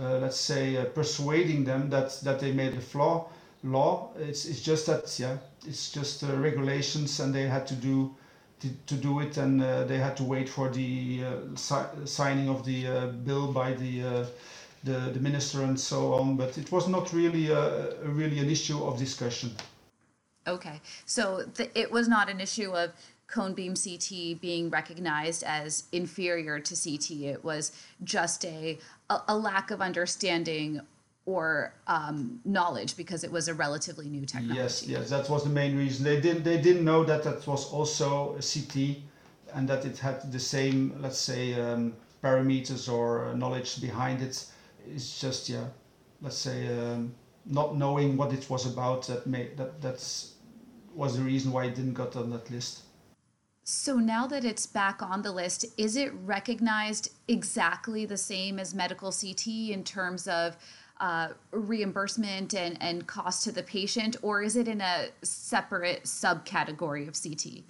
uh, 0.00 0.18
let's 0.18 0.36
say, 0.38 0.76
uh, 0.76 0.84
persuading 0.86 1.64
them 1.64 1.90
that 1.90 2.20
that 2.22 2.38
they 2.38 2.52
made 2.52 2.74
a 2.74 2.80
flaw 2.80 3.26
law. 3.62 4.08
It's 4.18 4.44
it's 4.44 4.60
just 4.60 4.86
that 4.86 5.18
yeah, 5.18 5.36
it's 5.66 5.90
just 5.92 6.22
regulations, 6.22 7.20
and 7.20 7.34
they 7.34 7.46
had 7.46 7.66
to 7.68 7.74
do 7.74 8.10
to, 8.86 8.94
do 8.94 9.20
it, 9.20 9.36
and 9.36 9.62
uh, 9.62 9.84
they 9.84 9.98
had 9.98 10.16
to 10.16 10.24
wait 10.24 10.48
for 10.48 10.68
the 10.68 11.24
uh, 11.24 11.56
si- 11.56 12.06
signing 12.06 12.48
of 12.48 12.64
the 12.64 12.86
uh, 12.86 13.06
bill 13.06 13.52
by 13.52 13.72
the, 13.74 14.26
the, 14.84 14.92
the 15.14 15.20
minister 15.20 15.62
and 15.62 15.78
so 15.78 16.14
on. 16.14 16.36
But 16.36 16.56
it 16.58 16.70
was 16.70 16.88
not 16.88 17.12
really 17.12 17.50
a, 17.50 17.94
really 18.04 18.38
an 18.38 18.50
issue 18.50 18.82
of 18.84 18.98
discussion. 18.98 19.50
Okay, 20.46 20.80
so 21.06 21.44
it 21.74 21.90
was 21.90 22.08
not 22.08 22.28
an 22.28 22.40
issue 22.40 22.72
of 22.72 22.92
cone 23.32 23.54
beam 23.54 23.74
CT 23.74 24.40
being 24.40 24.68
recognized 24.68 25.42
as 25.42 25.84
inferior 25.92 26.60
to 26.60 26.74
CT. 26.74 27.10
It 27.22 27.44
was 27.44 27.72
just 28.04 28.44
a, 28.44 28.78
a 29.08 29.36
lack 29.36 29.70
of 29.70 29.80
understanding 29.80 30.80
or 31.26 31.74
um, 31.86 32.40
knowledge 32.44 32.96
because 32.96 33.22
it 33.24 33.30
was 33.30 33.48
a 33.48 33.54
relatively 33.54 34.08
new 34.08 34.26
technology. 34.26 34.58
Yes, 34.58 34.86
yes, 34.86 35.10
that 35.10 35.28
was 35.28 35.44
the 35.44 35.50
main 35.50 35.76
reason. 35.76 36.04
They 36.04 36.20
didn't 36.20 36.42
they 36.42 36.60
didn't 36.60 36.84
know 36.84 37.04
that 37.04 37.22
that 37.22 37.46
was 37.46 37.72
also 37.72 38.36
a 38.36 38.42
CT 38.42 38.98
and 39.54 39.68
that 39.68 39.84
it 39.84 39.98
had 39.98 40.32
the 40.32 40.40
same, 40.40 40.96
let's 41.00 41.18
say, 41.18 41.54
um, 41.54 41.94
parameters 42.22 42.92
or 42.92 43.34
knowledge 43.34 43.80
behind 43.80 44.22
it. 44.22 44.44
It's 44.86 45.20
just 45.20 45.48
yeah, 45.48 45.66
let's 46.20 46.38
say 46.38 46.66
um, 46.78 47.14
not 47.46 47.76
knowing 47.76 48.16
what 48.16 48.32
it 48.32 48.48
was 48.50 48.66
about 48.66 49.06
that 49.06 49.26
made 49.26 49.56
that 49.56 49.80
that's 49.80 50.34
was 50.94 51.16
the 51.16 51.22
reason 51.22 51.52
why 51.52 51.64
it 51.64 51.74
didn't 51.74 51.94
got 51.94 52.16
on 52.16 52.30
that 52.30 52.50
list. 52.50 52.82
So 53.64 53.96
now 53.96 54.26
that 54.26 54.44
it's 54.44 54.66
back 54.66 55.02
on 55.02 55.22
the 55.22 55.30
list, 55.30 55.64
is 55.78 55.96
it 55.96 56.12
recognized 56.24 57.12
exactly 57.28 58.04
the 58.04 58.16
same 58.16 58.58
as 58.58 58.74
medical 58.74 59.12
CT 59.12 59.46
in 59.46 59.84
terms 59.84 60.26
of 60.26 60.56
uh, 61.00 61.28
reimbursement 61.50 62.54
and, 62.54 62.76
and 62.80 63.06
cost 63.06 63.44
to 63.44 63.52
the 63.52 63.62
patient, 63.62 64.16
or 64.22 64.42
is 64.42 64.56
it 64.56 64.68
in 64.68 64.80
a 64.80 65.08
separate 65.22 66.04
subcategory 66.04 67.08
of 67.08 67.20
CT? 67.20 67.64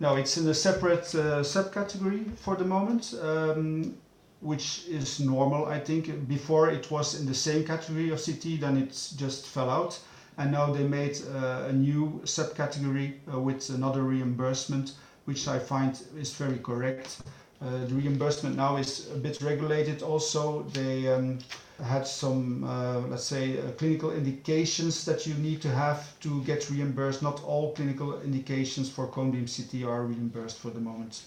No, 0.00 0.16
it's 0.16 0.36
in 0.36 0.46
a 0.48 0.54
separate 0.54 1.12
uh, 1.14 1.42
subcategory 1.42 2.36
for 2.38 2.54
the 2.54 2.64
moment, 2.64 3.14
um, 3.20 3.96
which 4.40 4.86
is 4.88 5.18
normal, 5.18 5.66
I 5.66 5.80
think. 5.80 6.28
Before 6.28 6.70
it 6.70 6.90
was 6.90 7.20
in 7.20 7.26
the 7.26 7.34
same 7.34 7.64
category 7.64 8.10
of 8.10 8.24
CT, 8.24 8.60
then 8.60 8.76
it 8.76 8.90
just 9.16 9.46
fell 9.46 9.70
out. 9.70 9.98
And 10.36 10.52
now 10.52 10.72
they 10.72 10.84
made 10.84 11.18
uh, 11.34 11.66
a 11.68 11.72
new 11.72 12.20
subcategory 12.24 13.14
uh, 13.32 13.40
with 13.40 13.70
another 13.70 14.02
reimbursement, 14.02 14.92
which 15.24 15.48
I 15.48 15.58
find 15.58 16.00
is 16.16 16.32
very 16.32 16.58
correct. 16.58 17.22
Uh, 17.60 17.84
the 17.86 17.94
reimbursement 17.94 18.54
now 18.54 18.76
is 18.76 19.10
a 19.10 19.16
bit 19.16 19.42
regulated 19.42 20.02
also. 20.02 20.62
They 20.72 21.12
um, 21.12 21.40
had 21.84 22.06
some, 22.06 22.64
uh, 22.64 23.00
let's 23.00 23.24
say, 23.24 23.58
uh, 23.58 23.70
clinical 23.72 24.10
indications 24.10 25.04
that 25.04 25.26
you 25.26 25.34
need 25.34 25.62
to 25.62 25.68
have 25.68 26.18
to 26.20 26.42
get 26.42 26.68
reimbursed. 26.70 27.22
Not 27.22 27.42
all 27.44 27.72
clinical 27.72 28.20
indications 28.22 28.90
for 28.90 29.06
cone 29.06 29.30
beam 29.30 29.46
CT 29.46 29.84
are 29.84 30.04
reimbursed 30.04 30.58
for 30.58 30.70
the 30.70 30.80
moment. 30.80 31.22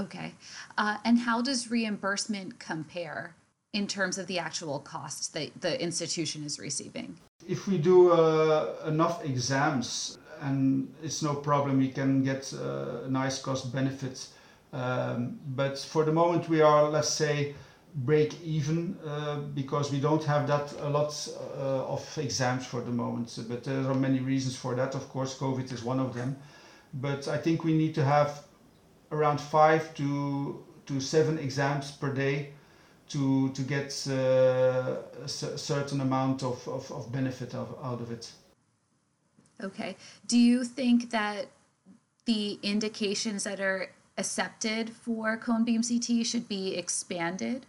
Okay. 0.00 0.32
Uh, 0.76 0.96
and 1.04 1.18
how 1.18 1.42
does 1.42 1.70
reimbursement 1.70 2.58
compare 2.58 3.34
in 3.72 3.86
terms 3.86 4.16
of 4.16 4.26
the 4.26 4.38
actual 4.38 4.78
costs 4.78 5.28
that 5.28 5.60
the 5.60 5.80
institution 5.82 6.44
is 6.44 6.58
receiving? 6.58 7.16
If 7.46 7.66
we 7.66 7.78
do 7.78 8.12
uh, 8.12 8.74
enough 8.86 9.24
exams, 9.24 10.18
and 10.40 10.92
it's 11.02 11.22
no 11.22 11.34
problem, 11.34 11.78
we 11.78 11.88
can 11.88 12.22
get 12.22 12.52
uh, 12.54 13.04
a 13.04 13.10
nice 13.10 13.40
cost 13.40 13.72
benefit. 13.72 14.28
Um, 14.72 15.38
but 15.54 15.78
for 15.78 16.04
the 16.04 16.12
moment, 16.12 16.48
we 16.48 16.60
are, 16.60 16.88
let's 16.88 17.10
say, 17.10 17.54
break 18.04 18.40
even 18.42 18.96
uh, 19.06 19.36
because 19.54 19.90
we 19.90 20.00
don't 20.00 20.22
have 20.24 20.46
that 20.46 20.72
a 20.80 20.88
lot 20.88 21.12
uh, 21.56 21.94
of 21.94 22.18
exams 22.18 22.66
for 22.66 22.80
the 22.80 22.90
moment. 22.90 23.36
But 23.48 23.64
there 23.64 23.90
are 23.90 23.94
many 23.94 24.20
reasons 24.20 24.56
for 24.56 24.74
that. 24.74 24.94
Of 24.94 25.08
course, 25.08 25.36
COVID 25.38 25.72
is 25.72 25.82
one 25.82 25.98
of 25.98 26.14
them. 26.14 26.36
But 26.94 27.28
I 27.28 27.36
think 27.36 27.64
we 27.64 27.72
need 27.72 27.94
to 27.96 28.04
have 28.04 28.44
around 29.10 29.40
five 29.40 29.94
to 29.94 30.64
to 30.86 31.00
seven 31.00 31.38
exams 31.38 31.90
per 31.92 32.12
day 32.12 32.52
to 33.08 33.50
to 33.50 33.62
get 33.62 34.06
uh, 34.08 34.96
a 35.24 35.28
certain 35.28 36.00
amount 36.00 36.42
of, 36.42 36.66
of, 36.68 36.90
of 36.92 37.10
benefit 37.12 37.54
of, 37.54 37.74
out 37.82 38.00
of 38.00 38.10
it. 38.10 38.32
Okay. 39.62 39.96
Do 40.26 40.38
you 40.38 40.64
think 40.64 41.10
that 41.10 41.46
the 42.26 42.58
indications 42.62 43.44
that 43.44 43.60
are 43.60 43.90
accepted 44.16 44.90
for 44.90 45.36
cone 45.36 45.64
beam 45.64 45.82
CT 45.82 46.26
should 46.26 46.48
be 46.48 46.76
expanded? 46.76 47.66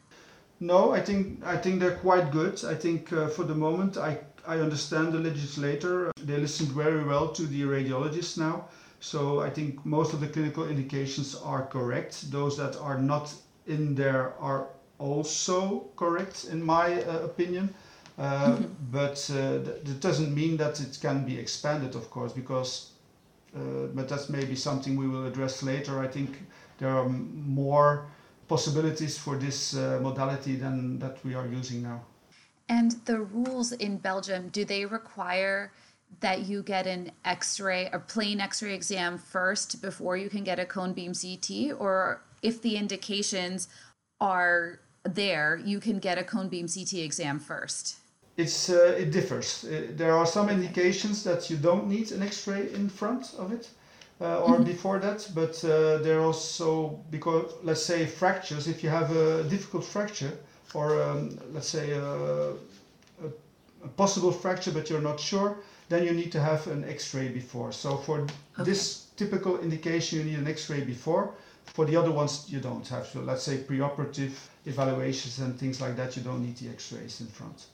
No, 0.60 0.92
I 0.92 1.02
think 1.02 1.44
I 1.46 1.58
think 1.58 1.80
they're 1.80 1.98
quite 1.98 2.32
good. 2.32 2.64
I 2.66 2.76
think 2.76 3.14
uh, 3.14 3.28
for 3.30 3.44
the 3.44 3.56
moment, 3.56 3.98
I 3.98 4.20
I 4.46 4.60
understand 4.60 5.14
the 5.14 5.20
legislator. 5.20 6.12
They 6.22 6.38
listened 6.38 6.70
very 6.70 7.04
well 7.04 7.30
to 7.30 7.44
the 7.44 7.62
radiologists 7.64 8.38
now. 8.38 8.66
So 9.00 9.40
I 9.40 9.50
think 9.50 9.86
most 9.86 10.14
of 10.14 10.20
the 10.20 10.28
clinical 10.28 10.68
indications 10.68 11.36
are 11.36 11.66
correct. 11.66 12.32
Those 12.32 12.58
that 12.58 12.76
are 12.78 12.98
not 12.98 13.34
in 13.68 13.96
there 13.96 14.34
are 14.40 14.68
also 14.98 15.90
correct, 15.96 16.46
in 16.52 16.62
my 16.62 17.04
uh, 17.04 17.20
opinion. 17.20 17.74
Uh, 18.18 18.58
mm-hmm. 18.58 18.66
But 18.92 19.18
uh, 19.34 19.64
th- 19.64 19.84
that 19.86 20.00
doesn't 20.02 20.36
mean 20.36 20.58
that 20.58 20.82
it 20.82 20.98
can 21.02 21.26
be 21.26 21.40
expanded, 21.40 21.96
of 21.96 22.10
course, 22.10 22.34
because. 22.34 22.92
Uh, 23.56 23.88
but 23.96 24.08
that's 24.08 24.30
maybe 24.30 24.56
something 24.56 24.96
we 24.96 25.08
will 25.08 25.26
address 25.26 25.64
later. 25.64 26.00
I 26.00 26.08
think 26.08 26.38
there 26.78 26.90
are 26.90 27.10
more 27.10 28.06
possibilities 28.50 29.18
for 29.18 29.38
this 29.38 29.76
uh, 29.76 30.00
modality 30.02 30.56
than 30.56 31.00
that 31.00 31.24
we 31.24 31.36
are 31.36 31.48
using 31.48 31.84
now. 31.84 32.02
And 32.68 32.92
the 33.06 33.22
rules 33.22 33.72
in 33.72 33.98
Belgium, 33.98 34.50
do 34.50 34.66
they 34.66 34.86
require 34.86 35.72
that 36.20 36.48
you 36.48 36.64
get 36.64 36.88
an 36.88 37.12
x-ray 37.24 37.88
a 37.94 38.00
plain 38.00 38.42
x-ray 38.42 38.74
exam 38.74 39.18
first 39.18 39.82
before 39.82 40.18
you 40.18 40.28
can 40.28 40.44
get 40.44 40.60
a 40.60 40.66
cone 40.66 40.94
beam 40.94 41.14
CT 41.14 41.80
or 41.80 42.22
if 42.42 42.62
the 42.64 42.76
indications 42.76 43.68
are 44.20 44.80
there, 45.04 45.62
you 45.64 45.80
can 45.80 46.00
get 46.00 46.18
a 46.18 46.24
cone 46.24 46.50
beam 46.50 46.68
CT 46.68 46.94
exam 46.94 47.40
first? 47.40 47.98
It's 48.38 48.70
uh, 48.70 48.96
it 48.98 49.12
differs. 49.12 49.66
Uh, 49.66 49.88
there 49.92 50.16
are 50.16 50.26
some 50.26 50.50
indications 50.50 51.24
that 51.24 51.50
you 51.50 51.58
don't 51.58 51.88
need 51.88 52.12
an 52.12 52.24
x-ray 52.24 52.74
in 52.74 52.90
front 52.90 53.34
of 53.38 53.52
it 53.52 53.70
uh, 54.22 54.42
or 54.42 54.56
mm-hmm. 54.56 54.64
before 54.64 55.00
that, 55.00 55.30
but 55.34 55.64
uh, 55.64 55.98
there 56.00 56.20
are 56.20 56.26
also 56.26 57.00
because 57.10 57.54
let's 57.64 57.84
say 57.84 58.06
fractures. 58.06 58.68
If 58.68 58.84
you 58.84 58.90
have 58.90 59.16
a 59.16 59.44
difficult 59.44 59.86
fracture 59.86 60.38
or 60.74 61.02
um, 61.02 61.38
let's 61.54 61.70
say 61.70 61.92
a, 61.92 62.04
a, 62.04 62.54
a, 63.84 63.88
possible 63.96 64.32
fracture, 64.32 64.72
but 64.72 64.90
you're 64.90 65.02
not 65.02 65.20
sure, 65.20 65.58
then 65.88 66.04
you 66.04 66.12
need 66.12 66.32
to 66.34 66.40
have 66.40 66.68
an 66.68 66.84
X-ray 66.84 67.30
before. 67.30 67.72
So 67.72 67.98
for 67.98 68.20
okay. 68.20 68.64
this 68.64 69.08
typical 69.16 69.60
indication, 69.60 70.20
you 70.20 70.26
need 70.26 70.40
an 70.40 70.48
X-ray 70.48 70.82
before. 70.82 71.34
For 71.66 71.86
the 71.86 71.96
other 71.96 72.12
ones, 72.12 72.46
you 72.50 72.60
don't 72.60 72.88
have. 72.90 73.08
So 73.08 73.22
let's 73.22 73.44
say 73.44 73.58
preoperative 73.58 74.34
evaluations 74.66 75.40
and 75.40 75.58
things 75.58 75.80
like 75.80 75.96
that, 75.96 76.18
you 76.18 76.24
don't 76.24 76.44
need 76.44 76.58
the 76.58 76.70
X-rays 76.70 77.22
in 77.22 77.28
front. 77.28 77.68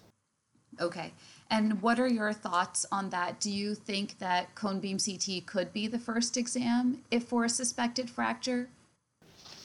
Okay. 0.79 1.11
And 1.49 1.81
what 1.81 1.99
are 1.99 2.07
your 2.07 2.33
thoughts 2.33 2.85
on 2.91 3.09
that? 3.11 3.39
Do 3.39 3.51
you 3.51 3.75
think 3.75 4.17
that 4.19 4.55
cone 4.55 4.79
beam 4.79 4.97
CT 4.97 5.45
could 5.45 5.71
be 5.71 5.87
the 5.87 5.99
first 5.99 6.37
exam 6.37 7.03
if 7.11 7.25
for 7.25 7.45
a 7.45 7.49
suspected 7.49 8.09
fracture? 8.09 8.69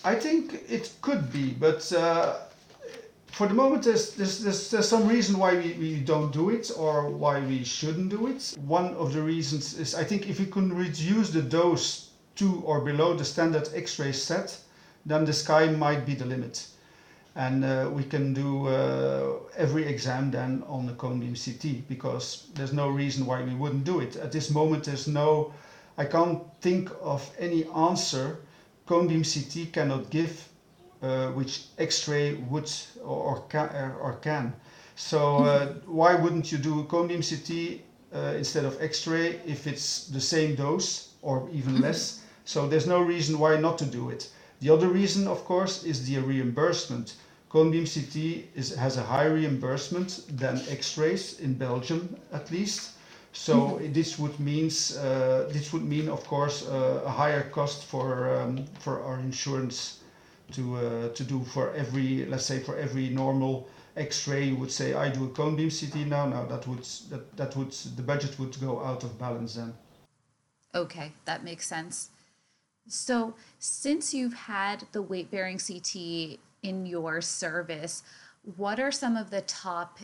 I 0.04 0.14
think 0.14 0.62
it 0.68 0.92
could 1.00 1.32
be, 1.32 1.50
but 1.52 1.92
uh, 1.92 2.36
for 3.26 3.46
the 3.46 3.54
moment, 3.54 3.84
there's, 3.84 4.14
there's, 4.14 4.42
there's, 4.42 4.70
there's 4.70 4.88
some 4.88 5.06
reason 5.08 5.38
why 5.38 5.54
we, 5.54 5.72
we 5.74 6.00
don't 6.00 6.32
do 6.32 6.50
it 6.50 6.70
or 6.76 7.08
why 7.08 7.40
we 7.40 7.64
shouldn't 7.64 8.10
do 8.10 8.26
it. 8.26 8.56
One 8.66 8.94
of 8.94 9.12
the 9.12 9.22
reasons 9.22 9.78
is 9.78 9.94
I 9.94 10.04
think 10.04 10.28
if 10.28 10.38
we 10.38 10.46
can 10.46 10.74
reduce 10.74 11.30
the 11.30 11.42
dose 11.42 12.10
to 12.36 12.62
or 12.64 12.80
below 12.80 13.14
the 13.14 13.24
standard 13.24 13.68
X 13.74 13.98
ray 13.98 14.12
set, 14.12 14.58
then 15.06 15.24
the 15.24 15.32
sky 15.32 15.68
might 15.68 16.04
be 16.06 16.14
the 16.14 16.26
limit 16.26 16.66
and 17.36 17.64
uh, 17.64 17.88
we 17.92 18.02
can 18.02 18.34
do 18.34 18.66
uh, 18.66 19.38
every 19.56 19.86
exam 19.86 20.30
then 20.30 20.62
on 20.66 20.86
the 20.86 20.92
cone 20.94 21.20
beam 21.20 21.34
CT 21.34 21.88
because 21.88 22.48
there's 22.54 22.72
no 22.72 22.88
reason 22.88 23.24
why 23.24 23.42
we 23.42 23.54
wouldn't 23.54 23.84
do 23.84 24.00
it. 24.00 24.16
At 24.16 24.32
this 24.32 24.50
moment, 24.50 24.84
there's 24.84 25.06
no, 25.06 25.52
I 25.96 26.04
can't 26.04 26.42
think 26.60 26.90
of 27.00 27.30
any 27.38 27.64
answer 27.70 28.38
cone 28.86 29.06
beam 29.06 29.22
CT 29.22 29.72
cannot 29.72 30.10
give 30.10 30.48
uh, 31.02 31.28
which 31.28 31.64
X-ray 31.78 32.34
would 32.50 32.70
or, 33.02 33.16
or, 33.36 33.40
can, 33.48 33.68
or 34.00 34.18
can. 34.20 34.52
So 34.96 35.38
uh, 35.38 35.66
why 35.86 36.14
wouldn't 36.14 36.50
you 36.52 36.58
do 36.58 36.84
cone 36.84 37.08
beam 37.08 37.22
CT 37.22 37.80
uh, 38.12 38.34
instead 38.36 38.64
of 38.64 38.82
X-ray 38.82 39.40
if 39.46 39.66
it's 39.66 40.08
the 40.08 40.20
same 40.20 40.56
dose 40.56 41.14
or 41.22 41.48
even 41.52 41.80
less? 41.80 42.22
So 42.44 42.68
there's 42.68 42.86
no 42.86 43.00
reason 43.00 43.38
why 43.38 43.56
not 43.56 43.78
to 43.78 43.86
do 43.86 44.10
it. 44.10 44.28
The 44.60 44.70
other 44.70 44.88
reason, 44.88 45.26
of 45.26 45.44
course, 45.44 45.84
is 45.84 46.06
the 46.06 46.18
reimbursement. 46.18 47.16
Cone 47.48 47.70
beam 47.70 47.86
CT 47.86 48.44
is, 48.54 48.74
has 48.76 48.96
a 48.96 49.02
higher 49.02 49.34
reimbursement 49.34 50.24
than 50.28 50.60
X-rays 50.68 51.40
in 51.40 51.54
Belgium, 51.54 52.16
at 52.32 52.50
least. 52.50 52.92
So 53.32 53.54
mm-hmm. 53.54 53.92
this 53.92 54.18
would 54.18 54.38
means 54.38 54.96
uh, 54.96 55.48
this 55.52 55.72
would 55.72 55.84
mean, 55.84 56.08
of 56.08 56.24
course, 56.26 56.66
uh, 56.66 57.02
a 57.04 57.10
higher 57.10 57.42
cost 57.50 57.84
for 57.84 58.40
um, 58.40 58.66
for 58.80 59.02
our 59.02 59.18
insurance 59.20 60.00
to 60.52 60.76
uh, 60.76 61.08
to 61.14 61.24
do 61.24 61.44
for 61.44 61.72
every 61.74 62.26
let's 62.26 62.44
say 62.44 62.58
for 62.58 62.76
every 62.76 63.08
normal 63.08 63.68
X-ray. 63.96 64.44
You 64.48 64.56
would 64.56 64.72
say 64.72 64.94
I 64.94 65.10
do 65.10 65.24
a 65.26 65.28
cone 65.28 65.56
beam 65.56 65.70
CT 65.70 66.06
now. 66.08 66.26
Now 66.26 66.44
that 66.46 66.66
would 66.66 66.84
that 67.10 67.36
that 67.36 67.56
would 67.56 67.72
the 67.96 68.02
budget 68.02 68.38
would 68.38 68.60
go 68.60 68.84
out 68.84 69.04
of 69.04 69.16
balance 69.18 69.54
then. 69.54 69.74
Okay, 70.74 71.12
that 71.24 71.44
makes 71.44 71.66
sense. 71.66 72.10
So, 72.86 73.34
since 73.58 74.12
you've 74.12 74.34
had 74.34 74.84
the 74.92 75.02
weight 75.02 75.30
bearing 75.30 75.58
CT 75.58 76.38
in 76.62 76.86
your 76.86 77.20
service, 77.20 78.02
what 78.56 78.80
are 78.80 78.90
some 78.90 79.16
of 79.16 79.30
the 79.30 79.42
top 79.42 80.00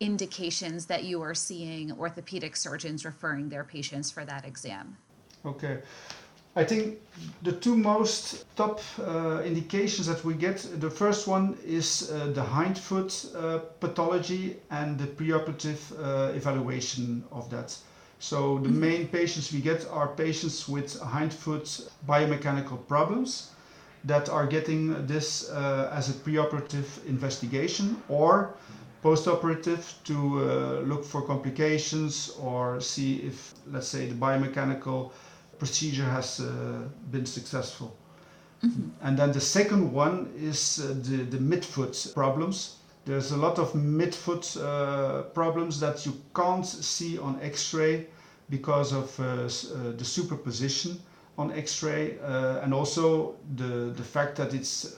indications 0.00 0.86
that 0.86 1.04
you 1.04 1.20
are 1.20 1.34
seeing 1.34 1.92
orthopedic 1.92 2.56
surgeons 2.56 3.04
referring 3.04 3.48
their 3.48 3.64
patients 3.64 4.10
for 4.10 4.24
that 4.24 4.46
exam? 4.46 4.96
Okay. 5.44 5.80
I 6.56 6.64
think 6.64 6.98
the 7.42 7.52
two 7.52 7.76
most 7.76 8.44
top 8.56 8.80
uh, 8.98 9.42
indications 9.44 10.08
that 10.08 10.24
we 10.24 10.34
get 10.34 10.66
the 10.80 10.90
first 10.90 11.28
one 11.28 11.56
is 11.64 12.10
uh, 12.10 12.32
the 12.34 12.42
hindfoot 12.42 13.26
uh, 13.36 13.58
pathology 13.78 14.56
and 14.70 14.98
the 14.98 15.06
preoperative 15.06 15.78
uh, 15.92 16.32
evaluation 16.32 17.22
of 17.30 17.48
that. 17.50 17.76
So, 18.20 18.58
the 18.58 18.68
main 18.68 19.08
patients 19.08 19.50
we 19.50 19.60
get 19.60 19.88
are 19.90 20.08
patients 20.08 20.68
with 20.68 21.00
hindfoot 21.00 21.88
biomechanical 22.06 22.86
problems 22.86 23.50
that 24.04 24.28
are 24.28 24.46
getting 24.46 25.06
this 25.06 25.50
uh, 25.50 25.90
as 25.90 26.10
a 26.10 26.12
preoperative 26.12 27.04
investigation 27.06 27.96
or 28.10 28.54
postoperative 29.02 29.94
to 30.04 30.14
uh, 30.14 30.80
look 30.80 31.02
for 31.02 31.22
complications 31.22 32.36
or 32.38 32.78
see 32.80 33.16
if, 33.22 33.54
let's 33.66 33.88
say, 33.88 34.06
the 34.06 34.14
biomechanical 34.14 35.12
procedure 35.58 36.04
has 36.04 36.40
uh, 36.40 36.82
been 37.10 37.24
successful. 37.24 37.96
Mm-hmm. 38.62 38.88
And 39.00 39.18
then 39.18 39.32
the 39.32 39.40
second 39.40 39.92
one 39.92 40.30
is 40.36 40.78
uh, 40.78 40.88
the, 40.88 41.24
the 41.24 41.38
midfoot 41.38 42.12
problems. 42.14 42.76
There's 43.10 43.32
a 43.32 43.36
lot 43.36 43.58
of 43.58 43.72
midfoot 43.72 44.56
uh, 44.56 45.22
problems 45.34 45.80
that 45.80 46.06
you 46.06 46.12
can't 46.32 46.64
see 46.64 47.18
on 47.18 47.40
X-ray 47.42 48.06
because 48.48 48.92
of 48.92 49.18
uh, 49.18 49.24
uh, 49.24 49.96
the 49.96 50.04
superposition 50.04 50.96
on 51.36 51.50
X-ray 51.50 52.20
uh, 52.20 52.60
and 52.62 52.72
also 52.72 53.34
the 53.56 53.92
the 53.96 54.04
fact 54.04 54.36
that 54.36 54.54
it's 54.54 54.94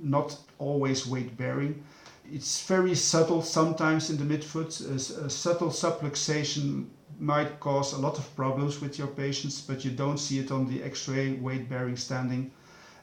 not 0.00 0.38
always 0.58 1.06
weight 1.06 1.36
bearing. 1.36 1.84
It's 2.32 2.66
very 2.66 2.94
subtle 2.94 3.42
sometimes 3.42 4.08
in 4.08 4.16
the 4.16 4.24
midfoot. 4.24 4.70
A, 4.88 5.26
a 5.26 5.28
subtle 5.28 5.68
subluxation 5.68 6.86
might 7.18 7.60
cause 7.60 7.92
a 7.92 7.98
lot 7.98 8.18
of 8.18 8.24
problems 8.36 8.80
with 8.80 8.98
your 8.98 9.08
patients, 9.08 9.60
but 9.60 9.84
you 9.84 9.90
don't 9.90 10.18
see 10.18 10.38
it 10.38 10.50
on 10.50 10.66
the 10.66 10.82
X-ray 10.82 11.34
weight 11.34 11.68
bearing 11.68 11.98
standing. 11.98 12.52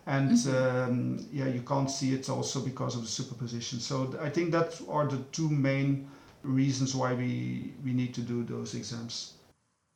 And 0.07 0.31
mm-hmm. 0.31 0.91
um, 0.91 1.27
yeah, 1.31 1.47
you 1.47 1.62
can't 1.62 1.89
see 1.89 2.13
it 2.13 2.29
also 2.29 2.59
because 2.59 2.95
of 2.95 3.01
the 3.01 3.07
superposition. 3.07 3.79
So 3.79 4.17
I 4.21 4.29
think 4.29 4.51
that 4.51 4.79
are 4.88 5.07
the 5.07 5.17
two 5.31 5.50
main 5.50 6.07
reasons 6.43 6.95
why 6.95 7.13
we 7.13 7.74
we 7.83 7.91
need 7.91 8.13
to 8.13 8.21
do 8.21 8.43
those 8.43 8.75
exams. 8.75 9.33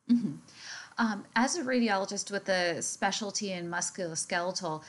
Mm-hmm. 0.10 0.34
Um, 0.98 1.26
as 1.36 1.56
a 1.56 1.64
radiologist 1.64 2.32
with 2.32 2.50
a 2.50 2.82
specialty 2.82 3.54
in 3.54 3.70
musculoskeletal, 3.70 4.84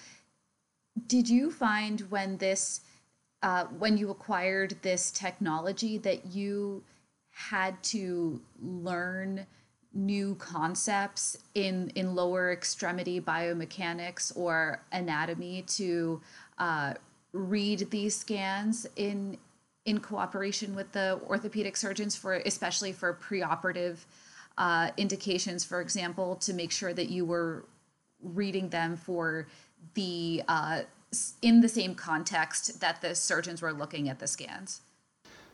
did 1.06 1.28
you 1.28 1.50
find 1.50 2.00
when 2.10 2.38
this 2.38 2.80
uh, 3.42 3.64
when 3.78 3.96
you 3.96 4.10
acquired 4.10 4.76
this 4.82 5.10
technology 5.10 5.98
that 5.98 6.26
you 6.26 6.82
had 7.30 7.82
to 7.82 8.40
learn 8.60 9.46
new 9.92 10.34
concepts 10.36 11.36
in 11.54 11.90
in 11.96 12.14
lower 12.14 12.52
extremity 12.52 13.20
biomechanics 13.20 14.36
or 14.36 14.80
anatomy 14.92 15.62
to 15.62 16.20
uh, 16.58 16.94
read 17.32 17.90
these 17.90 18.14
scans 18.16 18.86
in 18.96 19.36
in 19.86 19.98
cooperation 19.98 20.76
with 20.76 20.90
the 20.92 21.20
orthopedic 21.26 21.76
surgeons 21.76 22.14
for 22.14 22.34
especially 22.34 22.92
for 22.92 23.14
preoperative 23.14 23.98
uh, 24.58 24.90
indications 24.96 25.64
for 25.64 25.80
example 25.80 26.36
to 26.36 26.52
make 26.52 26.70
sure 26.70 26.92
that 26.92 27.08
you 27.08 27.24
were 27.24 27.64
reading 28.22 28.68
them 28.68 28.96
for 28.96 29.48
the 29.94 30.42
uh, 30.46 30.82
in 31.42 31.60
the 31.60 31.68
same 31.68 31.96
context 31.96 32.80
that 32.80 33.00
the 33.00 33.14
surgeons 33.14 33.60
were 33.60 33.72
looking 33.72 34.08
at 34.08 34.20
the 34.20 34.26
scans 34.28 34.82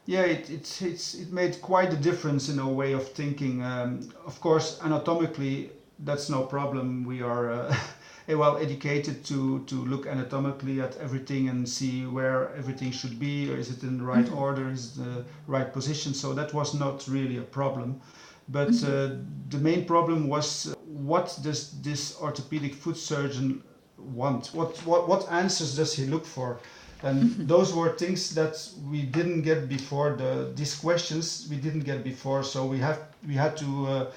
yeah, 0.06 0.22
it, 0.22 0.50
it's, 0.50 0.82
it's, 0.82 1.14
it 1.14 1.32
made 1.32 1.60
quite 1.60 1.92
a 1.92 1.96
difference 1.96 2.48
in 2.48 2.60
our 2.60 2.68
way 2.68 2.92
of 2.92 3.08
thinking. 3.12 3.62
Um, 3.62 4.12
of 4.24 4.40
course, 4.40 4.80
anatomically, 4.84 5.70
that's 6.00 6.28
no 6.28 6.44
problem. 6.44 7.04
We 7.04 7.22
are 7.22 7.50
uh, 7.50 7.76
well 8.28 8.56
educated 8.56 9.24
to, 9.26 9.64
to 9.64 9.74
look 9.74 10.06
anatomically 10.06 10.80
at 10.80 10.96
everything 10.98 11.48
and 11.48 11.68
see 11.68 12.06
where 12.06 12.54
everything 12.54 12.92
should 12.92 13.18
be, 13.18 13.52
or 13.52 13.56
is 13.56 13.68
it 13.70 13.82
in 13.82 13.98
the 13.98 14.04
right 14.04 14.24
mm-hmm. 14.24 14.38
order, 14.38 14.70
is 14.70 14.96
the 14.96 15.24
right 15.48 15.72
position. 15.72 16.14
So 16.14 16.32
that 16.34 16.54
was 16.54 16.72
not 16.72 17.06
really 17.08 17.38
a 17.38 17.42
problem. 17.42 18.00
But 18.48 18.70
mm-hmm. 18.70 18.86
uh, 18.86 19.24
the 19.48 19.58
main 19.58 19.86
problem 19.86 20.28
was 20.28 20.68
uh, 20.68 20.74
what 20.84 21.36
does 21.42 21.82
this 21.82 22.16
orthopedic 22.20 22.74
foot 22.74 22.96
surgeon 22.96 23.60
want? 23.98 24.48
What, 24.54 24.76
what, 24.86 25.08
what 25.08 25.30
answers 25.32 25.74
does 25.74 25.94
he 25.94 26.06
look 26.06 26.24
for? 26.24 26.60
And 27.02 27.48
those 27.48 27.74
were 27.74 27.90
things 27.90 28.34
that 28.34 28.56
we 28.90 29.02
didn't 29.02 29.42
get 29.42 29.68
before 29.68 30.16
the 30.16 30.52
these 30.54 30.74
questions 30.74 31.46
we 31.50 31.56
didn't 31.56 31.84
get 31.84 32.02
before. 32.02 32.42
So 32.42 32.66
we 32.66 32.78
have 32.78 33.00
we 33.26 33.34
had 33.34 33.56
to 33.58 33.86
uh, 33.86 34.10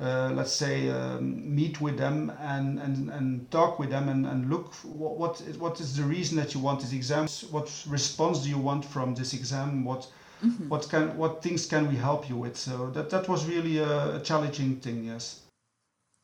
uh, 0.00 0.30
let's 0.34 0.52
say 0.52 0.88
um, 0.88 1.54
meet 1.54 1.78
with 1.78 1.98
them 1.98 2.32
and, 2.40 2.78
and, 2.78 3.10
and 3.10 3.50
talk 3.50 3.78
with 3.78 3.90
them 3.90 4.08
and, 4.08 4.26
and 4.26 4.48
look 4.48 4.72
what, 4.84 5.18
what 5.18 5.40
is, 5.42 5.58
what 5.58 5.78
is 5.78 5.94
the 5.94 6.02
reason 6.02 6.38
that 6.38 6.54
you 6.54 6.60
want 6.60 6.80
this 6.80 6.94
exam? 6.94 7.28
What 7.50 7.70
response 7.86 8.42
do 8.42 8.48
you 8.48 8.56
want 8.56 8.82
from 8.82 9.14
this 9.14 9.34
exam? 9.34 9.84
What 9.84 10.08
mm-hmm. 10.42 10.70
what 10.70 10.88
can 10.88 11.16
what 11.18 11.42
things 11.42 11.66
can 11.66 11.86
we 11.88 11.96
help 11.96 12.30
you 12.30 12.36
with? 12.36 12.56
So 12.56 12.90
that 12.90 13.10
that 13.10 13.28
was 13.28 13.44
really 13.46 13.76
a, 13.76 14.16
a 14.16 14.20
challenging 14.20 14.76
thing 14.76 15.04
yes. 15.04 15.42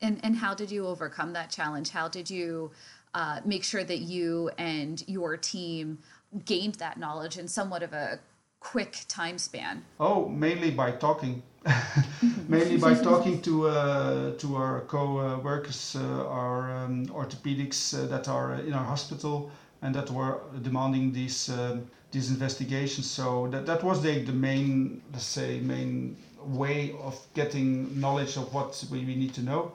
And 0.01 0.21
and 0.23 0.37
how 0.37 0.55
did 0.55 0.71
you 0.71 0.87
overcome 0.87 1.35
that 1.35 1.51
challenge? 1.51 1.91
How 1.91 2.09
did 2.09 2.31
you 2.31 2.71
uh, 3.17 3.41
make 3.47 3.65
sure 3.65 3.83
that 3.83 4.01
you 4.01 4.51
and 4.59 5.03
your 5.09 5.39
team 5.39 5.99
gained 6.45 6.75
that 6.75 6.99
knowledge 6.99 7.39
in 7.39 7.49
somewhat 7.49 7.83
of 7.83 7.95
a 7.95 8.21
quick 8.61 9.05
time 9.09 9.39
span? 9.39 9.83
Oh, 9.99 10.29
mainly 10.29 10.71
by 10.71 10.91
talking. 10.93 11.43
mainly 12.49 12.77
by 12.77 12.95
talking 12.95 13.41
to 13.43 13.69
uh, 13.69 14.33
to 14.43 14.57
our 14.57 14.83
co-workers, 14.83 15.97
uh, 15.97 16.29
our 16.29 16.71
um, 16.77 17.07
orthopedics 17.07 17.81
uh, 17.95 18.07
that 18.07 18.29
are 18.29 18.55
in 18.69 18.75
our 18.75 18.85
hospital 18.85 19.51
and 19.83 19.95
that 19.95 20.11
were 20.11 20.35
demanding 20.63 21.13
these 21.13 21.49
um, 21.49 21.87
these 22.13 22.31
investigations. 22.31 23.11
So 23.11 23.49
that 23.49 23.65
that 23.65 23.83
was 23.83 24.03
the, 24.03 24.23
the 24.31 24.37
main, 24.49 25.01
let's 25.13 25.25
say, 25.25 25.61
main 25.61 26.17
way 26.45 26.95
of 27.03 27.17
getting 27.35 27.99
knowledge 27.99 28.37
of 28.37 28.53
what 28.55 28.85
we, 28.93 28.99
we 29.05 29.17
need 29.17 29.33
to 29.35 29.43
know 29.43 29.73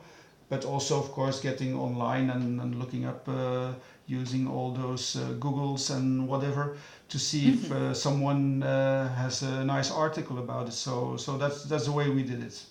but 0.51 0.65
also 0.65 0.99
of 0.99 1.09
course 1.13 1.39
getting 1.39 1.73
online 1.73 2.29
and, 2.29 2.59
and 2.59 2.75
looking 2.77 3.05
up 3.05 3.25
uh, 3.29 3.71
using 4.05 4.45
all 4.45 4.71
those 4.73 5.15
uh, 5.15 5.19
googles 5.39 5.95
and 5.95 6.27
whatever 6.27 6.75
to 7.07 7.17
see 7.17 7.53
if 7.53 7.71
uh, 7.77 7.93
someone 7.93 8.61
uh, 8.61 9.07
has 9.15 9.43
a 9.43 9.63
nice 9.63 9.89
article 9.89 10.39
about 10.39 10.67
it. 10.67 10.73
So 10.73 11.15
so 11.15 11.37
that's 11.37 11.63
that's 11.63 11.85
the 11.85 11.93
way 11.93 12.09
we 12.09 12.23
did 12.23 12.43
it. 12.43 12.65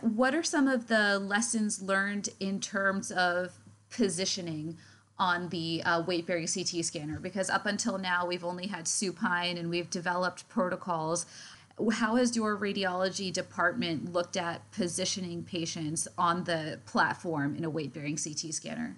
What 0.00 0.34
are 0.34 0.42
some 0.42 0.66
of 0.66 0.88
the 0.88 1.20
lessons 1.20 1.80
learned 1.80 2.30
in 2.40 2.58
terms 2.60 3.12
of 3.12 3.52
positioning 3.90 4.76
on 5.16 5.48
the 5.50 5.82
uh, 5.84 6.02
weight 6.02 6.26
bearing 6.26 6.48
CT 6.48 6.84
scanner? 6.84 7.20
Because 7.20 7.48
up 7.50 7.66
until 7.66 7.98
now 7.98 8.26
we've 8.26 8.44
only 8.44 8.66
had 8.66 8.88
supine 8.88 9.56
and 9.58 9.70
we've 9.70 9.90
developed 9.90 10.48
protocols 10.48 11.26
how 11.88 12.16
has 12.16 12.36
your 12.36 12.56
radiology 12.56 13.32
department 13.32 14.12
looked 14.12 14.36
at 14.36 14.70
positioning 14.72 15.44
patients 15.44 16.06
on 16.18 16.44
the 16.44 16.78
platform 16.84 17.56
in 17.56 17.64
a 17.64 17.70
weight 17.70 17.94
bearing 17.94 18.16
CT 18.16 18.52
scanner? 18.52 18.96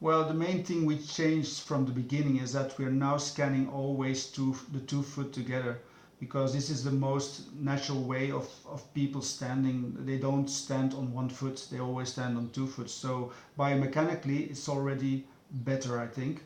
Well, 0.00 0.26
the 0.26 0.34
main 0.34 0.64
thing 0.64 0.86
we 0.86 0.98
changed 0.98 1.60
from 1.60 1.84
the 1.84 1.92
beginning 1.92 2.38
is 2.38 2.52
that 2.52 2.78
we're 2.78 2.90
now 2.90 3.16
scanning 3.16 3.68
always 3.68 4.26
two, 4.26 4.56
the 4.72 4.80
two 4.80 5.02
foot 5.02 5.32
together 5.32 5.78
because 6.20 6.52
this 6.52 6.68
is 6.68 6.84
the 6.84 6.90
most 6.90 7.52
natural 7.54 8.02
way 8.02 8.30
of, 8.30 8.48
of 8.68 8.92
people 8.94 9.22
standing. 9.22 9.96
They 10.00 10.18
don't 10.18 10.48
stand 10.48 10.92
on 10.92 11.12
one 11.12 11.30
foot, 11.30 11.66
they 11.72 11.80
always 11.80 12.10
stand 12.10 12.36
on 12.36 12.50
two 12.50 12.66
foot. 12.66 12.90
So 12.90 13.32
biomechanically, 13.58 14.50
it's 14.50 14.68
already 14.68 15.26
better, 15.50 15.98
I 15.98 16.06
think. 16.06 16.44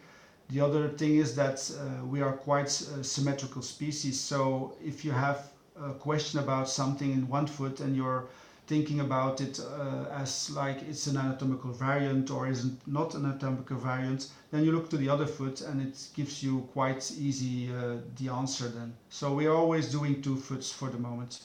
The 0.50 0.60
other 0.60 0.88
thing 0.88 1.16
is 1.16 1.34
that 1.36 1.58
uh, 1.78 2.04
we 2.04 2.22
are 2.22 2.32
quite 2.32 2.68
a 2.68 3.02
symmetrical 3.02 3.62
species. 3.62 4.18
So 4.20 4.76
if 4.84 5.04
you 5.04 5.10
have 5.10 5.50
a 5.80 5.92
question 5.92 6.38
about 6.40 6.68
something 6.68 7.12
in 7.12 7.28
one 7.28 7.46
foot 7.46 7.80
and 7.80 7.96
you're 7.96 8.28
thinking 8.66 9.00
about 9.00 9.40
it 9.40 9.60
uh, 9.60 10.04
as 10.10 10.50
like 10.50 10.80
it's 10.88 11.06
an 11.06 11.16
anatomical 11.16 11.70
variant 11.72 12.30
or 12.30 12.48
isn't 12.48 12.80
not 12.86 13.14
an 13.14 13.26
anatomical 13.26 13.76
variant, 13.76 14.28
then 14.50 14.64
you 14.64 14.72
look 14.72 14.88
to 14.88 14.96
the 14.96 15.08
other 15.08 15.26
foot 15.26 15.60
and 15.60 15.82
it 15.82 16.08
gives 16.14 16.42
you 16.42 16.60
quite 16.72 17.10
easy 17.12 17.70
uh, 17.74 17.96
the 18.16 18.28
answer 18.28 18.68
then. 18.68 18.94
So 19.10 19.34
we 19.34 19.46
are 19.46 19.54
always 19.54 19.90
doing 19.90 20.22
two 20.22 20.36
foots 20.36 20.72
for 20.72 20.88
the 20.88 20.98
moment. 20.98 21.40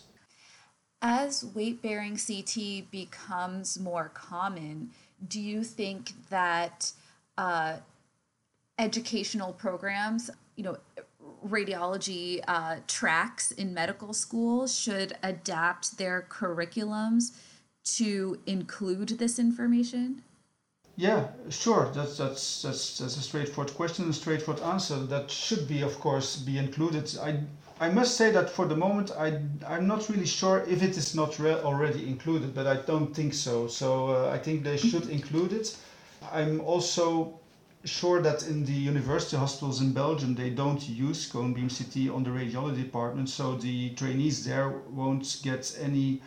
As 1.01 1.45
weight 1.55 1.81
bearing 1.81 2.17
CT 2.17 2.91
becomes 2.91 3.79
more 3.79 4.11
common, 4.13 4.91
do 5.27 5.39
you 5.41 5.63
think 5.63 6.11
that 6.29 6.91
uh, 7.37 7.77
educational 8.77 9.53
programs, 9.53 10.29
you 10.55 10.63
know, 10.63 10.77
radiology 11.47 12.41
uh, 12.47 12.77
tracks 12.87 13.51
in 13.51 13.73
medical 13.73 14.13
school 14.13 14.67
should 14.67 15.17
adapt 15.23 15.97
their 15.97 16.25
curriculums 16.29 17.31
to 17.97 18.39
include 18.45 19.09
this 19.09 19.39
information? 19.39 20.23
Yeah, 20.95 21.27
sure. 21.49 21.89
That's 21.95 22.17
that's 22.17 22.61
that's, 22.61 22.97
that's 22.97 23.15
a 23.15 23.21
straightforward 23.21 23.73
question, 23.73 24.09
a 24.09 24.13
straightforward 24.13 24.61
answer. 24.63 24.97
That 24.97 25.31
should 25.31 25.67
be, 25.67 25.81
of 25.81 25.97
course, 25.99 26.35
be 26.35 26.57
included. 26.57 27.17
I 27.21 27.39
I 27.79 27.89
must 27.89 28.17
say 28.17 28.31
that 28.31 28.49
for 28.49 28.65
the 28.65 28.75
moment, 28.75 29.11
I, 29.17 29.39
I'm 29.65 29.87
not 29.87 30.09
really 30.09 30.25
sure 30.25 30.65
if 30.67 30.83
it 30.83 30.97
is 30.97 31.15
not 31.15 31.39
re- 31.39 31.53
already 31.53 32.05
included, 32.09 32.53
but 32.53 32.67
I 32.67 32.75
don't 32.85 33.15
think 33.15 33.33
so. 33.33 33.67
So 33.67 34.09
uh, 34.09 34.31
I 34.35 34.37
think 34.37 34.63
they 34.65 34.75
should 34.75 35.07
include 35.09 35.53
it. 35.53 35.77
I'm 36.33 36.59
also 36.59 37.39
sure 37.85 38.21
that 38.21 38.47
in 38.47 38.65
the 38.65 38.73
university 38.73 39.37
hospitals 39.37 39.81
in 39.81 39.93
Belgium, 39.93 40.35
they 40.35 40.49
don't 40.49 40.87
use 40.89 41.25
cone 41.27 41.53
beam 41.53 41.69
CT 41.69 42.09
on 42.13 42.23
the 42.23 42.29
radiology 42.29 42.83
department, 42.83 43.29
so 43.29 43.55
the 43.55 43.91
trainees 43.91 44.45
there 44.45 44.69
won't 44.69 45.39
get 45.43 45.77
any 45.81 46.21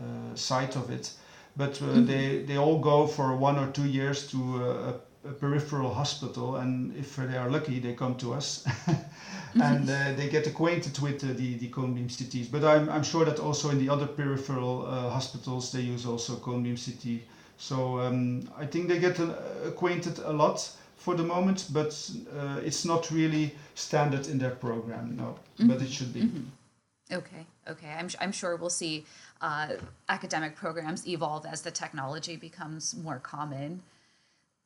uh, 0.00 0.34
sight 0.34 0.76
of 0.76 0.90
it. 0.90 1.12
But 1.56 1.80
uh, 1.82 1.86
mm-hmm. 1.86 2.06
they, 2.06 2.42
they 2.42 2.56
all 2.56 2.78
go 2.78 3.06
for 3.06 3.36
one 3.36 3.58
or 3.58 3.70
two 3.72 3.86
years 3.86 4.28
to 4.28 4.38
uh, 4.38 4.92
a, 5.24 5.28
a, 5.28 5.32
peripheral 5.32 5.94
hospital, 5.94 6.56
and 6.56 6.96
if 6.96 7.16
they 7.16 7.36
are 7.36 7.48
lucky, 7.50 7.78
they 7.78 7.94
come 7.94 8.16
to 8.16 8.34
us. 8.34 8.66
and 9.54 9.88
uh, 9.88 10.12
they 10.16 10.28
get 10.28 10.46
acquainted 10.46 10.98
with 10.98 11.22
uh, 11.22 11.28
the, 11.28 11.54
the 11.58 11.68
cone 11.68 11.94
beam 11.94 12.08
CTs. 12.08 12.50
But 12.50 12.64
I'm, 12.64 12.88
I'm 12.88 13.04
sure 13.04 13.24
that 13.24 13.38
also 13.38 13.70
in 13.70 13.78
the 13.78 13.88
other 13.88 14.06
peripheral 14.06 14.86
uh, 14.86 15.10
hospitals 15.10 15.70
they 15.70 15.80
use 15.80 16.06
also 16.06 16.36
cone 16.36 16.62
beam 16.64 16.76
CT. 16.76 17.20
So 17.56 18.00
um, 18.00 18.48
I 18.58 18.66
think 18.66 18.88
they 18.88 18.98
get 18.98 19.18
acquainted 19.64 20.18
a 20.18 20.32
lot 20.32 20.68
for 20.96 21.14
the 21.14 21.22
moment, 21.22 21.68
but 21.72 22.10
uh, 22.38 22.60
it's 22.64 22.84
not 22.84 23.10
really 23.10 23.54
standard 23.74 24.26
in 24.28 24.38
their 24.38 24.50
program, 24.50 25.16
no, 25.16 25.38
mm-hmm. 25.58 25.68
but 25.68 25.82
it 25.82 25.90
should 25.90 26.12
be. 26.12 26.22
Mm-hmm. 26.22 27.14
Okay, 27.14 27.46
okay. 27.68 27.94
I'm, 27.98 28.08
I'm 28.20 28.32
sure 28.32 28.56
we'll 28.56 28.70
see 28.70 29.04
uh, 29.40 29.68
academic 30.08 30.56
programs 30.56 31.06
evolve 31.06 31.44
as 31.44 31.62
the 31.62 31.70
technology 31.70 32.36
becomes 32.36 32.94
more 32.96 33.18
common. 33.18 33.82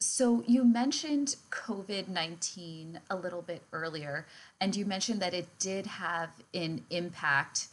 So, 0.01 0.45
you 0.47 0.63
mentioned 0.65 1.35
COVID 1.51 2.07
19 2.07 3.01
a 3.11 3.17
little 3.17 3.43
bit 3.43 3.63
earlier, 3.73 4.27
and 4.61 4.77
you 4.77 4.85
mentioned 4.85 5.21
that 5.21 5.35
it 5.35 5.49
did 5.59 5.87
have 5.87 6.31
an 6.55 6.85
impact 6.91 7.67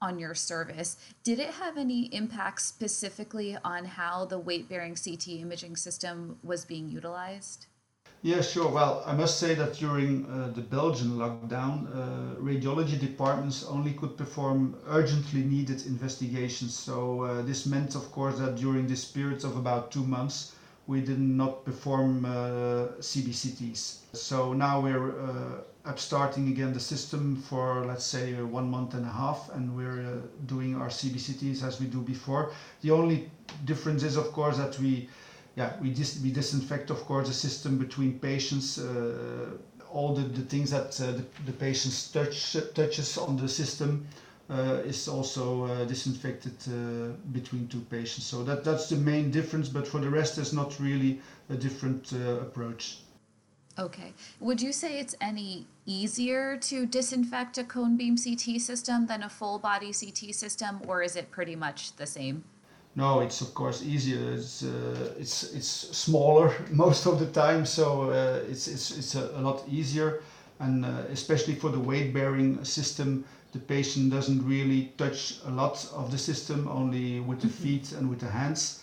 on 0.00 0.18
your 0.18 0.34
service. 0.34 0.96
Did 1.24 1.40
it 1.40 1.50
have 1.50 1.76
any 1.76 2.06
impact 2.14 2.62
specifically 2.62 3.56
on 3.64 3.84
how 3.84 4.24
the 4.24 4.38
weight 4.38 4.68
bearing 4.68 4.96
CT 4.96 5.28
imaging 5.28 5.76
system 5.76 6.38
was 6.42 6.64
being 6.64 6.88
utilized? 6.88 7.66
Yeah, 8.24 8.40
sure. 8.40 8.68
Well, 8.70 9.02
I 9.04 9.14
must 9.14 9.40
say 9.40 9.54
that 9.56 9.74
during 9.74 10.26
uh, 10.26 10.52
the 10.54 10.60
Belgian 10.60 11.18
lockdown, 11.18 11.88
uh, 11.90 12.36
radiology 12.40 12.96
departments 12.98 13.64
only 13.64 13.94
could 13.94 14.16
perform 14.16 14.76
urgently 14.86 15.42
needed 15.42 15.84
investigations. 15.86 16.72
So 16.72 17.22
uh, 17.22 17.42
this 17.42 17.66
meant, 17.66 17.96
of 17.96 18.12
course, 18.12 18.38
that 18.38 18.54
during 18.54 18.86
this 18.86 19.04
period 19.04 19.44
of 19.44 19.56
about 19.56 19.90
two 19.90 20.04
months, 20.04 20.54
we 20.86 21.00
did 21.00 21.18
not 21.18 21.64
perform 21.64 22.24
uh, 22.24 22.94
CBCTs. 23.00 24.02
So 24.12 24.52
now 24.52 24.78
we're 24.80 25.20
uh, 25.20 25.60
upstarting 25.84 26.46
again 26.46 26.72
the 26.72 26.80
system 26.80 27.34
for, 27.34 27.84
let's 27.86 28.04
say, 28.04 28.34
one 28.40 28.70
month 28.70 28.94
and 28.94 29.04
a 29.04 29.10
half, 29.10 29.50
and 29.52 29.74
we're 29.74 30.00
uh, 30.00 30.18
doing 30.46 30.76
our 30.76 30.88
CBCTs 30.88 31.64
as 31.64 31.80
we 31.80 31.86
do 31.86 32.00
before. 32.00 32.52
The 32.82 32.92
only 32.92 33.28
difference 33.64 34.04
is, 34.04 34.16
of 34.16 34.30
course, 34.32 34.58
that 34.58 34.78
we 34.78 35.08
yeah, 35.56 35.74
we 35.80 35.90
dis- 35.90 36.20
we 36.22 36.30
disinfect, 36.30 36.90
of 36.90 37.04
course, 37.04 37.28
the 37.28 37.34
system 37.34 37.78
between 37.78 38.18
patients. 38.18 38.78
Uh, 38.78 39.50
all 39.92 40.14
the, 40.14 40.22
the 40.22 40.40
things 40.40 40.70
that 40.70 40.98
uh, 41.00 41.12
the, 41.12 41.24
the 41.44 41.52
patients 41.52 42.10
touch 42.10 42.56
touches 42.74 43.18
on 43.18 43.36
the 43.36 43.48
system 43.48 44.06
uh, 44.48 44.80
is 44.84 45.08
also 45.08 45.64
uh, 45.64 45.84
disinfected 45.84 46.54
uh, 46.68 47.12
between 47.32 47.68
two 47.68 47.80
patients. 47.90 48.26
So 48.26 48.42
that 48.44 48.64
that's 48.64 48.88
the 48.88 48.96
main 48.96 49.30
difference. 49.30 49.68
But 49.68 49.86
for 49.86 50.00
the 50.00 50.08
rest, 50.08 50.36
there's 50.36 50.52
not 50.52 50.78
really 50.80 51.20
a 51.50 51.54
different 51.54 52.12
uh, 52.12 52.40
approach. 52.40 52.98
Okay. 53.78 54.12
Would 54.40 54.60
you 54.60 54.72
say 54.72 54.98
it's 54.98 55.14
any 55.20 55.66
easier 55.86 56.58
to 56.58 56.86
disinfect 56.86 57.56
a 57.56 57.64
cone 57.64 57.96
beam 57.96 58.16
CT 58.16 58.60
system 58.60 59.06
than 59.06 59.22
a 59.22 59.28
full 59.28 59.58
body 59.58 59.92
CT 59.92 60.34
system, 60.34 60.80
or 60.86 61.02
is 61.02 61.16
it 61.16 61.30
pretty 61.30 61.56
much 61.56 61.96
the 61.96 62.06
same? 62.06 62.44
No, 62.94 63.20
it's 63.20 63.40
of 63.40 63.54
course 63.54 63.82
easier. 63.82 64.32
It's 64.32 64.62
uh, 64.62 65.14
it's 65.18 65.54
it's 65.54 65.66
smaller 65.96 66.52
most 66.70 67.06
of 67.06 67.18
the 67.18 67.26
time, 67.26 67.64
so 67.64 68.10
uh, 68.10 68.40
it's 68.50 68.68
it's 68.68 68.90
it's 68.90 69.14
a, 69.14 69.30
a, 69.34 69.40
lot 69.40 69.64
easier, 69.66 70.20
and 70.58 70.84
uh, 70.84 71.04
especially 71.10 71.54
for 71.54 71.70
the 71.70 71.78
weight 71.78 72.12
bearing 72.12 72.62
system, 72.64 73.24
the 73.52 73.58
patient 73.58 74.10
doesn't 74.10 74.46
really 74.46 74.92
touch 74.98 75.38
a 75.46 75.50
lot 75.50 75.88
of 75.94 76.10
the 76.10 76.18
system, 76.18 76.68
only 76.68 77.20
with 77.20 77.40
the 77.40 77.48
mm-hmm. 77.48 77.62
feet 77.62 77.92
and 77.92 78.10
with 78.10 78.20
the 78.20 78.28
hands. 78.28 78.82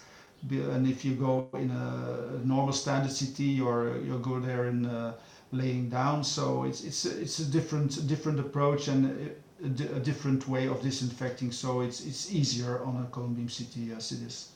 And 0.50 0.88
if 0.88 1.04
you 1.04 1.16
go 1.16 1.48
in 1.54 1.70
a 1.70 2.40
normal 2.46 2.74
standard 2.74 3.12
CT, 3.12 3.62
or 3.62 4.00
you 4.04 4.18
go 4.24 4.40
there 4.40 4.70
in 4.70 4.86
uh, 4.86 5.14
laying 5.52 5.90
down, 5.90 6.24
so 6.24 6.64
it's 6.64 6.84
it's 6.84 7.06
it's 7.06 7.40
a 7.40 7.46
different 7.46 8.08
different 8.08 8.40
approach 8.40 8.88
and 8.88 9.32
a, 9.64 10.00
different 10.00 10.48
way 10.48 10.68
of 10.68 10.82
disinfecting, 10.82 11.52
so 11.52 11.82
it's 11.82 12.06
it's 12.06 12.34
easier 12.34 12.84
on 12.84 13.04
a 13.04 13.08
cone 13.10 13.34
beam 13.34 13.48
CT 13.48 13.98
as 13.98 14.12
it 14.12 14.22
is. 14.22 14.50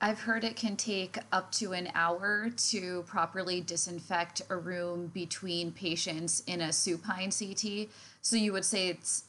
I've 0.00 0.20
heard 0.20 0.44
it 0.44 0.56
can 0.56 0.76
take 0.76 1.18
up 1.32 1.50
to 1.52 1.72
an 1.72 1.88
hour 1.94 2.50
to 2.70 3.02
properly 3.06 3.62
disinfect 3.62 4.42
a 4.50 4.56
room 4.56 5.10
between 5.14 5.72
patients 5.72 6.42
in 6.46 6.60
a 6.60 6.72
supine 6.72 7.30
CT. 7.30 7.88
So 8.20 8.36
you 8.36 8.52
would 8.52 8.64
say 8.64 8.88
it's 8.88 9.24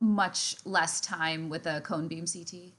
much 0.00 0.56
less 0.64 1.00
time 1.00 1.48
with 1.48 1.66
a 1.66 1.80
cone 1.82 2.08
beam 2.08 2.24
CT? 2.26 2.72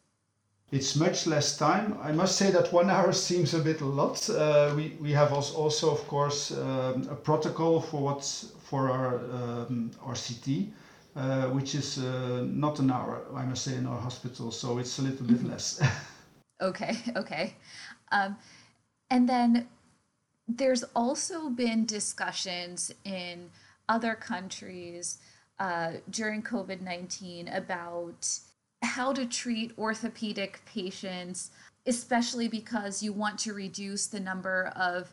It's 0.72 0.96
much 0.96 1.28
less 1.28 1.58
time. 1.58 1.98
I 2.02 2.12
must 2.12 2.38
say 2.38 2.52
that 2.52 2.74
one 2.74 2.90
hour 2.96 3.14
seems 3.14 3.54
a 3.54 3.60
bit 3.60 3.82
a 3.82 3.86
lot. 3.86 4.30
Uh, 4.30 4.74
we, 4.76 4.98
we 5.00 5.12
have 5.12 5.32
also, 5.32 5.92
of 5.92 6.06
course, 6.08 6.52
um, 6.52 7.08
a 7.10 7.16
protocol 7.16 7.80
for 7.80 8.02
what's 8.02 8.52
for 8.64 8.90
our 8.90 9.16
um, 9.34 9.92
our 10.02 10.16
CT. 10.16 10.48
Uh, 10.48 10.72
which 11.14 11.76
is 11.76 11.98
uh, 11.98 12.46
not 12.48 12.80
an 12.80 12.92
hour, 12.92 13.26
I 13.36 13.46
must 13.46 13.64
say, 13.64 13.76
in 13.76 13.86
our 13.86 14.00
hospital. 14.00 14.52
So 14.52 14.78
it's 14.78 14.98
a 15.00 15.02
little 15.02 15.26
bit 15.26 15.38
mm-hmm. 15.38 15.52
less. 15.52 15.82
okay, 16.62 16.98
okay. 17.16 17.56
Um, 18.12 18.38
and 19.10 19.28
then 19.28 19.68
there's 20.48 20.84
also 20.96 21.50
been 21.50 21.86
discussions 21.86 22.92
in 23.04 23.50
other 23.90 24.16
countries 24.16 25.20
uh, 25.60 25.94
during 26.10 26.42
COVID 26.42 26.82
19 26.82 27.48
about 27.50 28.28
how 28.82 29.14
to 29.14 29.26
treat 29.26 29.78
orthopedic 29.78 30.62
patients, 30.66 31.52
especially 31.86 32.48
because 32.48 33.04
you 33.04 33.14
want 33.14 33.38
to 33.40 33.54
reduce 33.54 34.08
the 34.08 34.20
number 34.20 34.74
of 34.76 35.12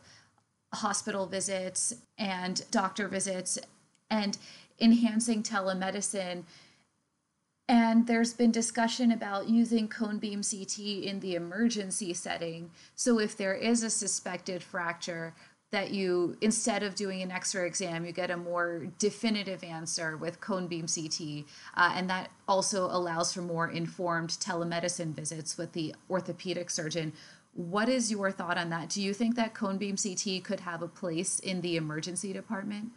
hospital 0.73 1.25
visits 1.25 1.93
and 2.17 2.63
doctor 2.71 3.07
visits. 3.07 3.59
And 4.09 4.37
enhancing 4.79 5.43
telemedicine. 5.43 6.43
And 7.67 8.07
there's 8.07 8.33
been 8.33 8.51
discussion 8.51 9.11
about 9.11 9.47
using 9.47 9.87
cone 9.87 10.17
beam 10.17 10.41
CT 10.41 10.79
in 10.79 11.19
the 11.19 11.35
emergency 11.35 12.13
setting. 12.13 12.71
So 12.95 13.19
if 13.19 13.37
there 13.37 13.53
is 13.53 13.83
a 13.83 13.89
suspected 13.89 14.63
fracture, 14.63 15.35
that 15.71 15.91
you 15.91 16.35
instead 16.41 16.81
of 16.81 16.95
doing 16.95 17.21
an 17.21 17.31
x-ray 17.31 17.67
exam 17.67 18.05
you 18.05 18.11
get 18.11 18.31
a 18.31 18.37
more 18.37 18.87
definitive 18.97 19.63
answer 19.63 20.17
with 20.17 20.39
cone 20.39 20.67
beam 20.67 20.87
ct 20.87 21.45
uh, 21.75 21.93
and 21.95 22.09
that 22.09 22.31
also 22.47 22.85
allows 22.85 23.33
for 23.33 23.41
more 23.41 23.69
informed 23.69 24.29
telemedicine 24.29 25.13
visits 25.13 25.57
with 25.57 25.73
the 25.73 25.93
orthopedic 26.09 26.69
surgeon 26.69 27.13
what 27.53 27.87
is 27.87 28.11
your 28.11 28.31
thought 28.31 28.57
on 28.57 28.69
that 28.69 28.89
do 28.89 29.01
you 29.01 29.13
think 29.13 29.35
that 29.35 29.53
cone 29.53 29.77
beam 29.77 29.95
ct 29.95 30.43
could 30.43 30.61
have 30.61 30.81
a 30.81 30.87
place 30.87 31.39
in 31.39 31.61
the 31.61 31.75
emergency 31.75 32.33
department 32.33 32.91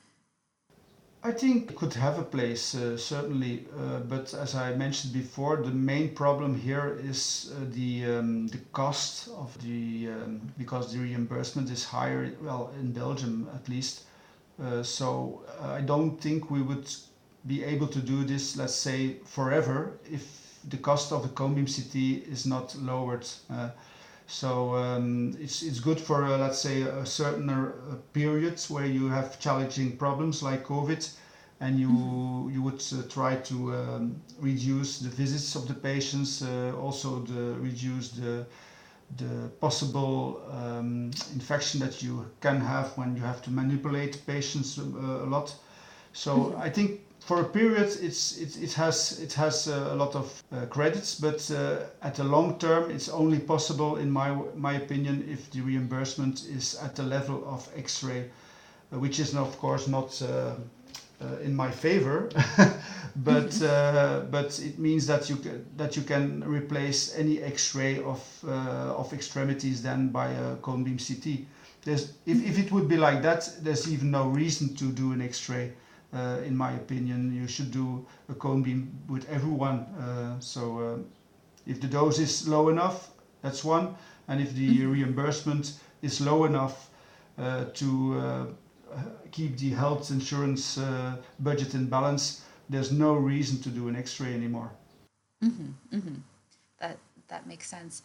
I 1.24 1.30
think 1.30 1.70
it 1.70 1.76
could 1.76 1.94
have 1.94 2.18
a 2.18 2.22
place, 2.24 2.74
uh, 2.74 2.96
certainly, 2.96 3.64
uh, 3.78 4.00
but 4.00 4.34
as 4.34 4.54
I 4.56 4.74
mentioned 4.74 5.12
before, 5.12 5.56
the 5.56 5.70
main 5.70 6.14
problem 6.16 6.56
here 6.56 6.98
is 7.00 7.52
uh, 7.54 7.64
the 7.70 8.06
um, 8.06 8.48
the 8.48 8.58
cost 8.72 9.28
of 9.28 9.56
the 9.62 10.08
um, 10.08 10.52
because 10.58 10.92
the 10.92 10.98
reimbursement 10.98 11.70
is 11.70 11.84
higher. 11.84 12.32
Well, 12.42 12.72
in 12.80 12.92
Belgium 12.92 13.48
at 13.54 13.68
least, 13.68 14.02
uh, 14.60 14.82
so 14.82 15.42
uh, 15.60 15.70
I 15.78 15.80
don't 15.80 16.20
think 16.20 16.50
we 16.50 16.60
would 16.60 16.88
be 17.46 17.62
able 17.62 17.86
to 17.86 18.00
do 18.00 18.24
this. 18.24 18.56
Let's 18.56 18.74
say 18.74 19.18
forever 19.24 19.92
if 20.10 20.24
the 20.68 20.78
cost 20.78 21.12
of 21.12 21.22
the 21.22 21.28
cone 21.28 21.54
beam 21.54 21.66
CT 21.66 21.94
is 22.28 22.46
not 22.46 22.74
lowered. 22.74 23.26
So 24.32 24.74
um, 24.76 25.36
it's, 25.38 25.62
it's 25.62 25.78
good 25.78 26.00
for, 26.00 26.24
uh, 26.24 26.38
let's 26.38 26.58
say, 26.58 26.80
a 26.80 27.04
certain 27.04 27.50
uh, 27.50 27.70
periods 28.14 28.70
where 28.70 28.86
you 28.86 29.10
have 29.10 29.38
challenging 29.38 29.98
problems 29.98 30.42
like 30.42 30.64
COVID 30.64 31.06
and 31.60 31.78
you, 31.78 31.90
mm-hmm. 31.90 32.50
you 32.50 32.62
would 32.62 32.82
uh, 32.94 33.02
try 33.10 33.36
to 33.36 33.74
um, 33.74 34.16
reduce 34.40 35.00
the 35.00 35.10
visits 35.10 35.54
of 35.54 35.68
the 35.68 35.74
patients, 35.74 36.40
uh, 36.42 36.72
also 36.80 37.18
the, 37.18 37.60
reduce 37.60 38.12
the, 38.12 38.46
the 39.18 39.50
possible 39.60 40.40
um, 40.50 41.10
infection 41.34 41.78
that 41.80 42.02
you 42.02 42.24
can 42.40 42.58
have 42.58 42.96
when 42.96 43.14
you 43.14 43.22
have 43.22 43.42
to 43.42 43.50
manipulate 43.50 44.26
patients 44.26 44.78
uh, 44.78 44.82
a 44.82 45.28
lot. 45.28 45.54
So 46.14 46.36
mm-hmm. 46.36 46.62
I 46.62 46.70
think 46.70 47.02
for 47.24 47.40
a 47.40 47.44
period 47.44 47.88
it's 48.00 48.36
it, 48.38 48.62
it 48.62 48.72
has 48.72 49.20
it 49.20 49.32
has 49.32 49.68
uh, 49.68 49.90
a 49.92 49.94
lot 49.94 50.14
of 50.14 50.42
uh, 50.52 50.66
credits 50.66 51.14
but 51.14 51.50
uh, 51.50 51.76
at 52.02 52.14
the 52.14 52.24
long 52.24 52.58
term 52.58 52.90
it's 52.90 53.08
only 53.08 53.38
possible 53.38 53.96
in 53.96 54.10
my 54.10 54.30
my 54.56 54.74
opinion 54.74 55.24
if 55.28 55.50
the 55.50 55.60
reimbursement 55.60 56.44
is 56.56 56.74
at 56.82 56.96
the 56.96 57.02
level 57.02 57.44
of 57.46 57.68
x-ray 57.76 58.24
uh, 58.92 58.98
which 58.98 59.20
is 59.20 59.34
of 59.34 59.58
course 59.58 59.88
not 59.88 60.20
uh, 60.22 60.54
uh, 61.22 61.36
in 61.38 61.54
my 61.54 61.70
favor, 61.70 62.28
but 63.16 63.62
uh, 63.62 64.22
but 64.30 64.58
it 64.58 64.78
means 64.78 65.06
that 65.06 65.30
you 65.30 65.36
can, 65.36 65.64
that 65.76 65.96
you 65.96 66.02
can 66.02 66.42
replace 66.44 67.14
any 67.14 67.40
X-ray 67.40 68.02
of 68.02 68.20
uh, 68.44 68.96
of 68.96 69.12
extremities 69.12 69.82
then 69.82 70.08
by 70.08 70.28
a 70.30 70.56
cone 70.56 70.82
beam 70.82 70.98
CT. 70.98 71.46
There's, 71.84 72.12
if, 72.26 72.44
if 72.44 72.58
it 72.58 72.72
would 72.72 72.88
be 72.88 72.96
like 72.96 73.22
that, 73.22 73.48
there's 73.60 73.92
even 73.92 74.10
no 74.10 74.28
reason 74.28 74.74
to 74.76 74.84
do 74.84 75.12
an 75.12 75.20
X-ray. 75.20 75.72
Uh, 76.12 76.38
in 76.44 76.54
my 76.54 76.72
opinion, 76.72 77.32
you 77.34 77.48
should 77.48 77.70
do 77.70 78.04
a 78.28 78.34
cone 78.34 78.62
beam 78.62 78.92
with 79.08 79.26
everyone. 79.30 79.78
Uh, 79.98 80.38
so 80.40 80.78
uh, 80.78 80.98
if 81.66 81.80
the 81.80 81.86
dose 81.86 82.18
is 82.18 82.46
low 82.46 82.68
enough, 82.68 83.10
that's 83.40 83.64
one, 83.64 83.94
and 84.28 84.40
if 84.40 84.54
the 84.54 84.68
mm-hmm. 84.68 84.92
reimbursement 84.92 85.74
is 86.02 86.20
low 86.20 86.44
enough 86.44 86.90
to 87.74 88.54
keep 89.30 89.56
the 89.56 89.70
health 89.70 90.10
insurance 90.10 90.78
uh, 90.78 91.16
budget 91.40 91.74
in 91.74 91.86
balance, 91.88 92.44
there's 92.68 92.92
no 92.92 93.14
reason 93.14 93.60
to 93.62 93.70
do 93.70 93.88
an 93.88 93.96
X-ray 93.96 94.34
anymore. 94.34 94.70
Mm-hmm, 95.42 95.96
mm-hmm. 95.96 96.14
That 96.78 96.98
that 97.28 97.46
makes 97.46 97.66
sense. 97.66 98.02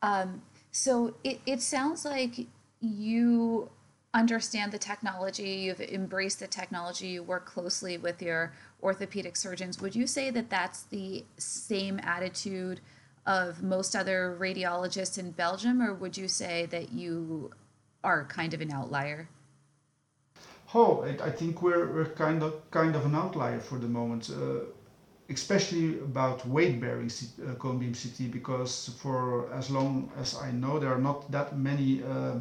Um, 0.00 0.42
so 0.72 1.14
it, 1.22 1.40
it 1.46 1.60
sounds 1.60 2.04
like 2.04 2.46
you 2.80 3.68
understand 4.14 4.72
the 4.72 4.78
technology, 4.78 5.50
you've 5.50 5.80
embraced 5.80 6.40
the 6.40 6.46
technology, 6.46 7.08
you 7.08 7.22
work 7.22 7.46
closely 7.46 7.96
with 7.96 8.20
your 8.20 8.52
orthopedic 8.82 9.36
surgeons. 9.36 9.80
Would 9.80 9.96
you 9.96 10.06
say 10.06 10.30
that 10.30 10.50
that's 10.50 10.82
the 10.84 11.24
same 11.38 11.98
attitude 12.00 12.80
of 13.26 13.62
most 13.62 13.96
other 13.96 14.36
radiologists 14.38 15.18
in 15.18 15.30
Belgium, 15.30 15.80
or 15.80 15.94
would 15.94 16.16
you 16.16 16.28
say 16.28 16.66
that 16.66 16.92
you 16.92 17.50
are 18.04 18.24
kind 18.24 18.52
of 18.52 18.60
an 18.60 18.70
outlier? 18.72 19.28
Oh, 20.74 21.02
I 21.02 21.30
think 21.30 21.62
we're, 21.62 21.92
we're 21.92 22.06
kind 22.06 22.42
of 22.42 22.70
kind 22.70 22.96
of 22.96 23.04
an 23.04 23.14
outlier 23.14 23.60
for 23.60 23.78
the 23.78 23.86
moment, 23.86 24.30
uh, 24.30 24.64
especially 25.28 25.98
about 25.98 26.46
weight 26.46 26.80
bearing 26.80 27.10
uh, 27.10 27.54
cone 27.54 27.78
beam 27.78 27.94
CT 27.94 28.30
because 28.32 28.90
for 29.00 29.52
as 29.52 29.70
long 29.70 30.10
as 30.18 30.34
I 30.34 30.50
know 30.50 30.78
there 30.78 30.92
are 30.92 31.00
not 31.00 31.30
that 31.30 31.58
many 31.58 32.02
uh, 32.02 32.40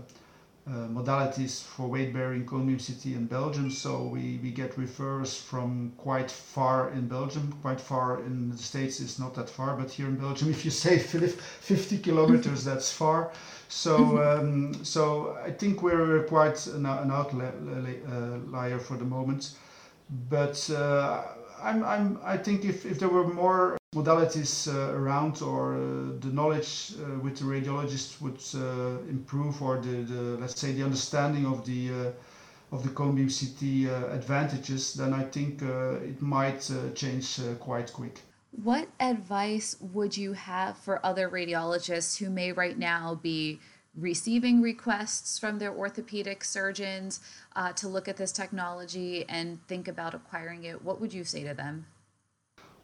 modalities 0.72 1.64
for 1.64 1.88
weight-bearing 1.88 2.46
community 2.46 3.14
in 3.14 3.26
Belgium. 3.26 3.70
So 3.70 4.04
we, 4.04 4.40
we 4.42 4.52
get 4.52 4.76
referrals 4.78 5.38
from 5.38 5.94
quite 5.98 6.32
far 6.32 6.92
in 6.92 7.08
Belgium. 7.08 7.52
Quite 7.62 7.82
far 7.82 8.20
in 8.22 8.52
the 8.52 8.58
States 8.58 9.00
it's 9.00 9.20
not 9.20 9.36
that 9.36 9.50
far, 9.50 9.76
but 9.76 9.92
here 9.92 10.08
in 10.08 10.16
Belgium, 10.16 10.50
if 10.58 10.64
you 10.64 10.72
say 10.72 10.98
50 10.98 11.98
kilometers, 12.00 12.64
that's 12.64 12.92
far. 12.92 13.32
So 13.68 14.22
um, 14.28 14.84
so 14.84 15.38
I 15.44 15.52
think 15.52 15.82
we're 15.82 16.24
quite 16.24 16.66
an, 16.68 16.86
an 16.86 17.12
outlier 17.12 18.80
for 18.80 18.98
the 18.98 19.06
moment. 19.06 19.52
But 20.30 20.70
uh, 20.70 21.24
I'm, 21.62 21.84
I'm, 21.84 22.20
I 22.24 22.38
think 22.38 22.66
if, 22.66 22.86
if 22.86 23.00
there 23.00 23.10
were 23.10 23.28
more 23.28 23.78
modalities 23.94 24.74
uh, 24.74 24.96
around 24.96 25.42
or 25.42 25.76
uh, 25.76 25.78
the 26.22 26.30
knowledge 26.32 26.94
uh, 26.94 27.20
with 27.20 27.38
the 27.38 27.44
radiologist 27.44 28.22
would 28.22 28.40
uh, 28.56 29.02
improve 29.10 29.62
or 29.62 29.82
the, 29.82 30.04
the, 30.04 30.22
let's 30.40 30.62
say 30.62 30.72
the 30.72 30.82
understanding 30.82 31.46
of 31.46 31.66
the 31.66 31.92
uh, 31.92 32.12
of 32.72 32.84
the 32.84 32.90
cone 32.90 33.16
beam 33.16 33.28
CT 33.28 33.92
uh, 33.92 34.14
advantages, 34.14 34.94
then 34.94 35.12
I 35.12 35.24
think 35.24 35.62
it 35.62 36.22
might 36.22 36.72
change 36.96 37.38
quite 37.60 37.92
quick. 37.92 38.22
What 38.64 38.88
advice 39.02 39.76
would 39.82 40.16
you 40.16 40.32
have 40.32 40.78
for 40.78 41.06
other 41.06 41.30
radiologists 41.30 42.18
who 42.18 42.30
may 42.30 42.54
right 42.54 42.80
now 42.80 43.16
be 43.16 43.60
receiving 43.94 44.62
requests 44.62 45.38
from 45.38 45.60
their 45.60 45.74
orthopedic 45.74 46.46
surgeons 46.46 47.20
to 47.76 47.90
look 47.90 48.08
at 48.08 48.16
this 48.16 48.32
technology 48.32 49.26
and 49.28 49.60
think 49.68 49.90
about 49.90 50.14
acquiring 50.14 50.64
it? 50.64 50.82
What 50.82 51.02
would 51.02 51.14
you 51.14 51.26
say 51.26 51.44
to 51.44 51.54
them? 51.54 51.88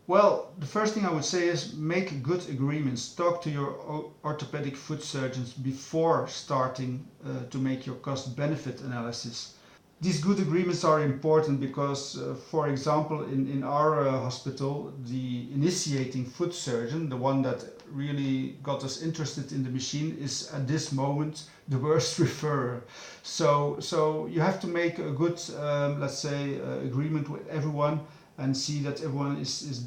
Well, 0.07 0.53
the 0.57 0.65
first 0.65 0.93
thing 0.93 1.05
I 1.05 1.11
would 1.11 1.25
say 1.25 1.49
is 1.49 1.73
make 1.73 2.23
good 2.23 2.47
agreements. 2.47 3.13
Talk 3.13 3.41
to 3.41 3.49
your 3.49 3.75
orthopedic 4.23 4.77
foot 4.77 5.03
surgeons 5.03 5.51
before 5.51 6.29
starting 6.29 7.05
uh, 7.25 7.43
to 7.49 7.57
make 7.57 7.85
your 7.85 7.95
cost 7.95 8.37
benefit 8.37 8.79
analysis. 8.79 9.55
These 9.99 10.23
good 10.23 10.39
agreements 10.39 10.85
are 10.85 11.01
important 11.03 11.59
because, 11.59 12.17
uh, 12.17 12.35
for 12.35 12.69
example, 12.69 13.25
in, 13.25 13.51
in 13.51 13.65
our 13.65 14.07
uh, 14.07 14.11
hospital, 14.11 14.93
the 15.07 15.47
initiating 15.53 16.23
foot 16.23 16.53
surgeon, 16.53 17.09
the 17.09 17.17
one 17.17 17.41
that 17.41 17.65
really 17.91 18.55
got 18.63 18.85
us 18.85 19.01
interested 19.01 19.51
in 19.51 19.61
the 19.61 19.69
machine, 19.69 20.17
is 20.21 20.49
at 20.53 20.69
this 20.69 20.93
moment 20.93 21.49
the 21.67 21.79
worst 21.87 22.17
referrer. 22.17 22.79
So, 23.23 23.77
so 23.81 24.27
you 24.27 24.39
have 24.39 24.61
to 24.61 24.67
make 24.67 24.99
a 24.99 25.11
good, 25.11 25.41
um, 25.59 25.99
let's 25.99 26.19
say, 26.19 26.61
uh, 26.61 26.79
agreement 26.85 27.27
with 27.27 27.45
everyone 27.49 27.99
and 28.37 28.55
see 28.55 28.79
that 28.81 29.01
everyone 29.01 29.37
is 29.37 29.63
is 29.63 29.85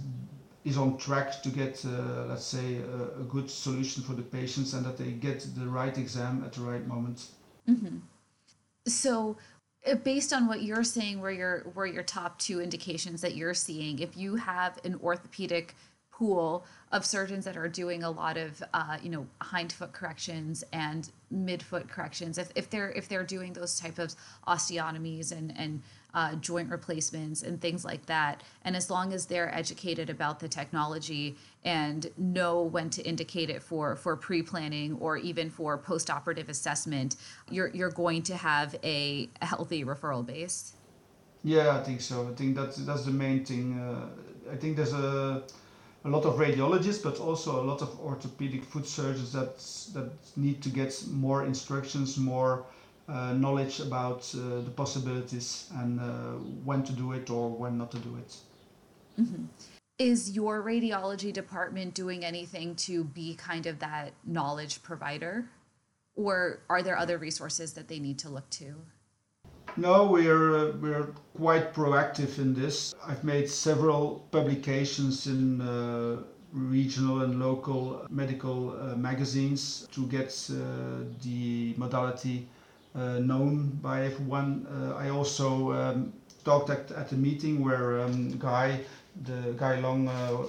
is 0.65 0.77
on 0.77 0.99
track 0.99 1.43
to 1.43 1.49
get, 1.49 1.83
uh, 1.87 2.27
let's 2.27 2.45
say, 2.45 2.77
a, 2.77 3.21
a, 3.21 3.25
good 3.25 3.51
solution 3.51 4.03
for 4.03 4.13
the 4.13 4.23
patients 4.23 4.75
and 4.75 4.85
that 4.85 4.99
they 4.99 5.13
get 5.13 5.47
the 5.57 5.67
right 5.67 5.97
exam 5.97 6.43
at 6.45 6.53
the 6.53 6.61
right 6.61 6.87
moment. 6.87 7.29
Mm-hmm. 7.67 7.97
So, 8.87 9.39
uh, 9.91 9.95
based 9.95 10.35
on 10.35 10.47
what 10.47 10.63
you're 10.63 10.85
saying, 10.85 11.21
where 11.21 11.31
your 11.31 11.61
where 11.75 11.87
your 11.87 12.03
top 12.03 12.39
two 12.39 12.61
indications 12.61 13.23
that 13.23 13.37
you're 13.37 13.55
seeing, 13.55 14.01
if 14.01 14.17
you 14.17 14.37
have 14.37 14.79
an 14.85 15.01
orthopedic 15.03 15.75
pool 16.21 16.67
of 16.93 17.07
surgeons 17.07 17.47
that 17.47 17.57
are 17.57 17.69
doing 17.69 18.03
a 18.03 18.11
lot 18.11 18.37
of 18.37 18.63
uh, 18.75 18.99
you 19.03 19.09
know 19.09 19.27
hind 19.41 19.73
foot 19.73 19.93
corrections 19.93 20.63
and 20.73 21.11
midfoot 21.33 21.89
corrections 21.89 22.37
if, 22.37 22.51
if 22.55 22.69
they're 22.69 22.91
if 22.91 23.09
they're 23.09 23.25
doing 23.25 23.55
those 23.55 23.81
type 23.81 23.99
of 23.99 24.15
osteotomies 24.47 25.33
and 25.33 25.57
and 25.57 25.83
uh, 26.15 26.35
joint 26.37 26.71
replacements 26.71 27.43
and 27.43 27.61
things 27.61 27.85
like 27.85 28.07
that. 28.07 28.43
And 28.65 28.77
as 28.77 28.91
long 28.91 29.13
as 29.13 29.27
they're 29.27 29.55
educated 29.55 30.11
about 30.11 30.41
the 30.41 30.49
technology 30.49 31.37
and 31.65 32.11
know 32.17 32.63
when 32.63 32.91
to 32.91 33.03
indicate 33.03 33.51
it 33.51 33.63
for 33.63 33.97
for 33.97 34.17
pre-planning 34.17 34.97
or 34.99 35.17
even 35.19 35.51
for 35.51 35.77
post-operative 35.77 36.49
assessment 36.49 37.17
you're 37.51 37.69
you're 37.69 37.91
going 37.91 38.23
to 38.23 38.35
have 38.35 38.75
a, 38.83 39.29
healthy 39.43 39.85
referral 39.85 40.25
base. 40.25 40.73
Yeah 41.45 41.79
i 41.79 41.83
think 41.83 42.01
so. 42.01 42.29
I 42.29 42.35
think 42.35 42.57
that's 42.57 42.77
that's 42.77 43.05
the 43.05 43.11
main 43.11 43.45
thing. 43.45 43.79
Uh, 43.79 44.53
i 44.53 44.57
think 44.57 44.77
there's 44.77 44.95
a 44.95 45.43
a 46.05 46.09
lot 46.09 46.25
of 46.25 46.35
radiologists, 46.37 47.03
but 47.03 47.19
also 47.19 47.63
a 47.63 47.65
lot 47.65 47.83
of 47.83 48.01
orthopedic 48.01 48.65
foot 48.65 48.87
surgeons 48.87 49.33
that 49.33 49.59
that 49.95 50.11
need 50.37 50.63
to 50.63 50.71
get 50.71 50.93
more 51.11 51.45
instructions, 51.45 52.17
more 52.17 52.65
knowledge 53.35 53.81
about 53.81 54.33
uh, 54.35 54.61
the 54.61 54.71
possibilities 54.71 55.71
and 55.77 56.01
uh, 56.01 56.05
when 56.65 56.83
to 56.83 56.93
do 56.93 57.13
it 57.13 57.31
or 57.31 57.51
when 57.51 57.79
not 57.79 57.91
to 57.91 57.99
do 57.99 58.17
it. 58.17 58.37
Mm-hmm. 59.21 59.45
Is 59.99 60.31
your 60.31 60.63
radiology 60.63 61.33
department 61.33 61.95
doing 61.95 62.25
anything 62.25 62.75
to 62.77 63.05
be 63.05 63.35
kind 63.35 63.67
of 63.67 63.79
that 63.81 64.13
knowledge 64.25 64.83
provider, 64.83 65.45
or 66.17 66.61
are 66.71 66.83
there 66.83 66.97
other 66.97 67.19
resources 67.19 67.75
that 67.75 67.87
they 67.89 67.99
need 67.99 68.19
to 68.21 68.31
look 68.31 68.49
to? 68.51 68.75
No, 69.77 70.07
we're 70.07 70.57
uh, 70.57 70.73
we're 70.81 71.09
quite 71.37 71.75
proactive 71.75 72.39
in 72.39 72.55
this. 72.55 72.95
I've 73.07 73.25
made 73.25 73.49
several 73.49 74.27
publications 74.31 75.27
in 75.27 75.61
uh, 75.61 76.23
regional 76.53 77.23
and 77.23 77.39
local 77.39 78.07
medical 78.11 78.71
uh, 78.71 78.97
magazines 78.97 79.87
to 79.93 80.07
get 80.07 80.29
uh, 80.51 81.05
the 81.23 81.75
modality 81.77 82.49
uh, 82.49 82.60
known 82.95 83.79
by 83.83 84.05
everyone. 84.05 84.67
Uh, 84.67 84.95
I 84.95 85.11
also 85.11 85.73
um, 85.73 86.13
talked 86.45 86.71
at, 86.71 86.91
at 86.93 87.13
a 87.13 87.17
meeting 87.17 87.65
where 87.65 88.01
um, 88.01 88.37
Guy, 88.39 88.81
the 89.25 89.55
Guy 89.57 89.81
Long, 89.81 90.07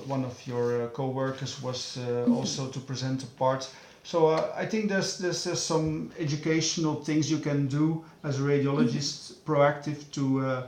one 0.08 0.26
of 0.26 0.36
your 0.48 0.88
co-workers, 0.90 1.62
was 1.62 1.98
mm-hmm. 2.00 2.34
also 2.34 2.68
to 2.70 2.80
present 2.80 3.24
a 3.24 3.28
part 3.28 3.70
so 4.04 4.28
uh, 4.28 4.52
I 4.56 4.66
think 4.66 4.90
there's, 4.90 5.18
there's, 5.18 5.44
there's 5.44 5.62
some 5.62 6.12
educational 6.18 6.96
things 6.96 7.30
you 7.30 7.38
can 7.38 7.68
do 7.68 8.04
as 8.24 8.40
a 8.40 8.44
radiologist, 8.44 9.34
mm-hmm. 9.34 9.52
proactive 9.52 10.12
to 10.12 10.46
uh, 10.46 10.68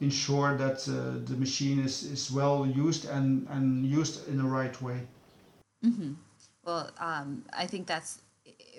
ensure 0.00 0.56
that 0.56 0.88
uh, 0.88 1.24
the 1.28 1.36
machine 1.36 1.80
is, 1.80 2.04
is 2.04 2.30
well 2.30 2.66
used 2.66 3.06
and, 3.08 3.46
and 3.50 3.84
used 3.84 4.26
in 4.28 4.38
the 4.38 4.44
right 4.44 4.80
way. 4.80 5.00
Mm-hmm. 5.84 6.14
Well, 6.64 6.90
um, 6.98 7.44
I 7.52 7.66
think 7.66 7.86
that's 7.86 8.22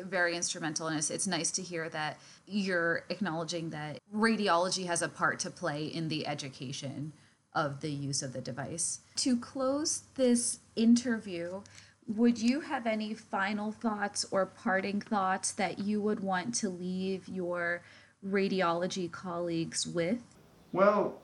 very 0.05 0.35
instrumental, 0.35 0.87
and 0.87 0.97
it's, 0.97 1.09
it's 1.09 1.27
nice 1.27 1.51
to 1.51 1.61
hear 1.61 1.89
that 1.89 2.19
you're 2.47 3.03
acknowledging 3.09 3.69
that 3.71 3.99
radiology 4.13 4.85
has 4.85 5.01
a 5.01 5.09
part 5.09 5.39
to 5.39 5.49
play 5.49 5.85
in 5.85 6.07
the 6.07 6.27
education 6.27 7.13
of 7.53 7.81
the 7.81 7.89
use 7.89 8.21
of 8.21 8.33
the 8.33 8.41
device. 8.41 8.99
To 9.17 9.37
close 9.37 10.03
this 10.15 10.59
interview, 10.75 11.61
would 12.07 12.37
you 12.37 12.61
have 12.61 12.87
any 12.87 13.13
final 13.13 13.71
thoughts 13.71 14.25
or 14.31 14.45
parting 14.45 15.01
thoughts 15.01 15.51
that 15.53 15.79
you 15.79 16.01
would 16.01 16.19
want 16.19 16.53
to 16.55 16.69
leave 16.69 17.27
your 17.27 17.83
radiology 18.25 19.11
colleagues 19.11 19.87
with? 19.87 20.19
Well, 20.71 21.21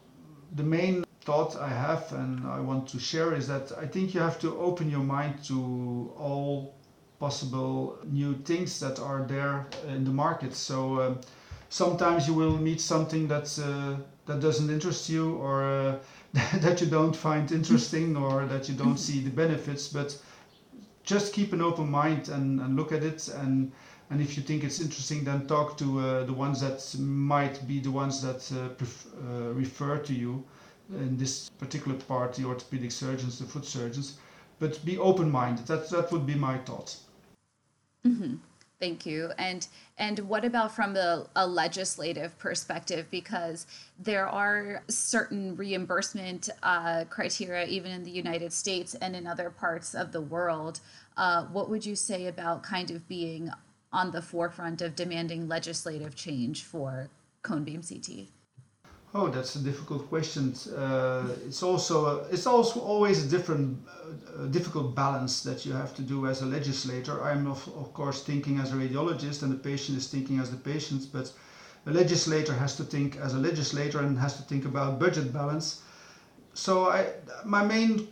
the 0.56 0.64
main 0.64 1.04
thought 1.22 1.58
I 1.58 1.68
have 1.68 2.12
and 2.14 2.48
I 2.48 2.60
want 2.60 2.88
to 2.90 3.00
share 3.00 3.34
is 3.34 3.48
that 3.48 3.72
I 3.78 3.86
think 3.86 4.14
you 4.14 4.22
have 4.22 4.40
to 4.40 4.58
open 4.58 4.90
your 4.90 5.04
mind 5.04 5.44
to 5.46 6.14
all 6.18 6.77
possible 7.20 7.98
new 8.06 8.36
things 8.46 8.80
that 8.80 9.00
are 9.00 9.24
there 9.28 9.66
in 9.88 10.04
the 10.04 10.12
market. 10.12 10.54
So, 10.54 11.02
um, 11.02 11.20
sometimes 11.70 12.28
you 12.28 12.34
will 12.34 12.58
meet 12.58 12.80
something 12.80 13.28
that's 13.28 13.60
uh, 13.60 13.98
that 14.26 14.40
doesn't 14.40 14.70
interest 14.70 15.10
you 15.10 15.36
or 15.36 15.64
uh, 15.64 16.00
that 16.62 16.82
you 16.82 16.88
don't 16.88 17.16
find 17.16 17.52
interesting 17.52 18.16
or 18.16 18.46
that 18.46 18.70
you 18.70 18.76
don't 18.76 18.98
see 18.98 19.20
the 19.22 19.30
benefits 19.30 19.88
but 19.88 20.18
just 21.04 21.34
keep 21.34 21.54
an 21.54 21.62
open 21.62 21.90
mind 21.90 22.28
and, 22.30 22.60
and 22.60 22.76
look 22.76 22.92
at 22.92 23.04
it. 23.04 23.28
And 23.30 23.72
and 24.10 24.22
if 24.22 24.38
you 24.38 24.44
think 24.44 24.64
it's 24.64 24.80
interesting 24.80 25.24
then 25.24 25.48
talk 25.48 25.78
to 25.78 26.00
uh, 26.00 26.24
the 26.24 26.34
ones 26.34 26.62
that 26.62 26.80
might 27.00 27.68
be 27.68 27.80
the 27.80 27.92
ones 27.92 28.22
that 28.22 28.50
uh, 28.54 28.70
uh, 28.80 29.54
refer 29.54 29.98
to 29.98 30.14
you 30.14 30.44
in 30.92 31.18
this 31.18 31.50
particular 31.50 31.98
part 31.98 32.34
the 32.36 32.46
orthopedic 32.46 32.92
surgeons 32.92 33.40
the 33.40 33.46
foot 33.46 33.66
surgeons. 33.66 34.18
But 34.60 34.84
be 34.86 34.98
open-minded. 34.98 35.68
That 35.68 35.90
that 35.90 36.12
would 36.12 36.26
be 36.26 36.36
my 36.36 36.58
thought 36.58 36.96
mm-hmm. 38.08 38.36
Thank 38.80 39.08
you. 39.08 39.32
And 39.40 39.68
and 39.98 40.20
what 40.20 40.46
about 40.46 40.76
from 40.76 40.96
a, 40.96 41.26
a, 41.36 41.48
legislative 41.48 42.38
perspective? 42.38 43.08
Because 43.10 43.66
there 43.98 44.28
are 44.28 44.84
certain 44.88 45.56
reimbursement 45.56 46.50
uh, 46.62 47.06
criteria, 47.06 47.66
even 47.66 47.92
in 47.92 48.04
the 48.04 48.12
United 48.12 48.54
States 48.54 48.94
and 48.94 49.16
in 49.16 49.26
other 49.26 49.50
parts 49.50 49.96
of 49.96 50.12
the 50.12 50.22
world. 50.22 50.80
Uh, 51.16 51.46
what 51.46 51.72
would 51.72 51.88
you 51.88 51.96
say 51.96 52.28
about 52.28 52.62
kind 52.62 52.92
of 52.92 53.08
being 53.08 53.50
on 53.92 54.12
the 54.12 54.22
forefront 54.22 54.84
of 54.84 54.96
demanding 54.96 55.48
legislative 55.48 56.14
change 56.14 56.64
for 56.64 57.10
cone 57.42 57.64
beam 57.64 57.82
CT? 57.82 58.28
Oh, 59.14 59.30
that's 59.30 59.56
a 59.56 59.60
difficult 59.60 60.10
question. 60.10 60.54
Uh, 60.76 61.30
it's 61.46 61.64
also 61.64 62.26
it's 62.30 62.46
also 62.46 62.82
always 62.82 63.26
a 63.26 63.28
different, 63.28 63.78
uh, 63.88 64.46
difficult 64.48 64.96
balance 64.96 65.42
that 65.44 65.66
you 65.66 65.72
have 65.74 65.96
to 65.96 66.02
do 66.02 66.28
as 66.28 66.42
a 66.42 66.46
legislator. 66.46 67.24
I'm 67.24 67.48
of, 67.48 67.66
of 67.78 67.94
course 67.94 68.22
thinking 68.24 68.60
as 68.60 68.74
a 68.74 68.76
radiologist, 68.76 69.44
and 69.44 69.52
the 69.52 69.58
patient 69.58 69.98
is 69.98 70.08
thinking 70.10 70.40
as 70.40 70.52
the 70.52 70.58
patient. 70.58 71.08
But 71.14 71.32
a 71.86 71.92
legislator 71.92 72.54
has 72.54 72.76
to 72.76 72.84
think 72.84 73.16
as 73.16 73.34
a 73.34 73.38
legislator 73.38 74.00
and 74.00 74.20
has 74.20 74.36
to 74.38 74.44
think 74.44 74.66
about 74.66 75.00
budget 75.00 75.32
balance. 75.32 75.82
So 76.54 76.90
I, 76.90 77.08
my 77.46 77.64
main, 77.64 78.10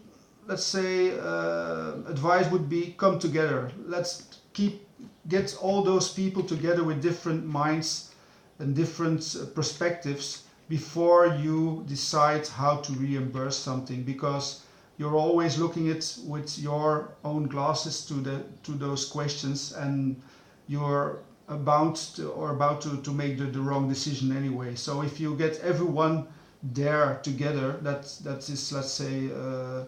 let's 0.48 0.64
say, 0.64 1.20
uh, 1.20 1.96
advice 2.08 2.50
would 2.52 2.70
be 2.70 2.96
come 2.98 3.20
together. 3.20 3.70
Let's 3.86 4.40
keep 4.54 4.88
get 5.28 5.58
all 5.62 5.84
those 5.84 6.10
people 6.14 6.44
together 6.44 6.84
with 6.86 7.02
different 7.02 7.46
minds 7.46 8.16
and 8.60 8.74
different 8.74 9.36
uh, 9.36 9.46
perspectives 9.48 10.45
before 10.70 11.28
you 11.28 11.84
decide 11.88 12.48
how 12.48 12.78
to 12.78 12.94
reimburse 12.94 13.58
something 13.58 14.04
because 14.04 14.62
you're 14.98 15.16
always 15.16 15.58
looking 15.58 15.90
at 15.90 16.18
with 16.26 16.58
your 16.58 17.10
own 17.24 17.48
glasses 17.48 18.06
to 18.06 18.16
the 18.16 18.44
to 18.64 18.72
those 18.72 19.06
questions 19.06 19.74
and 19.74 20.16
you're 20.68 21.20
about 21.48 21.96
to, 22.16 22.30
or 22.30 22.52
about 22.52 22.82
to, 22.82 22.98
to 23.02 23.12
make 23.12 23.38
the, 23.38 23.46
the 23.46 23.60
wrong 23.60 23.88
decision 23.88 24.36
anyway. 24.36 24.74
So 24.74 25.02
if 25.04 25.20
you 25.20 25.36
get 25.36 25.60
everyone 25.60 26.28
there 26.64 27.20
together 27.22 27.74
that 27.84 28.04
that 28.24 28.50
is 28.50 28.72
let's 28.72 28.92
say 28.92 29.30
uh, 29.32 29.84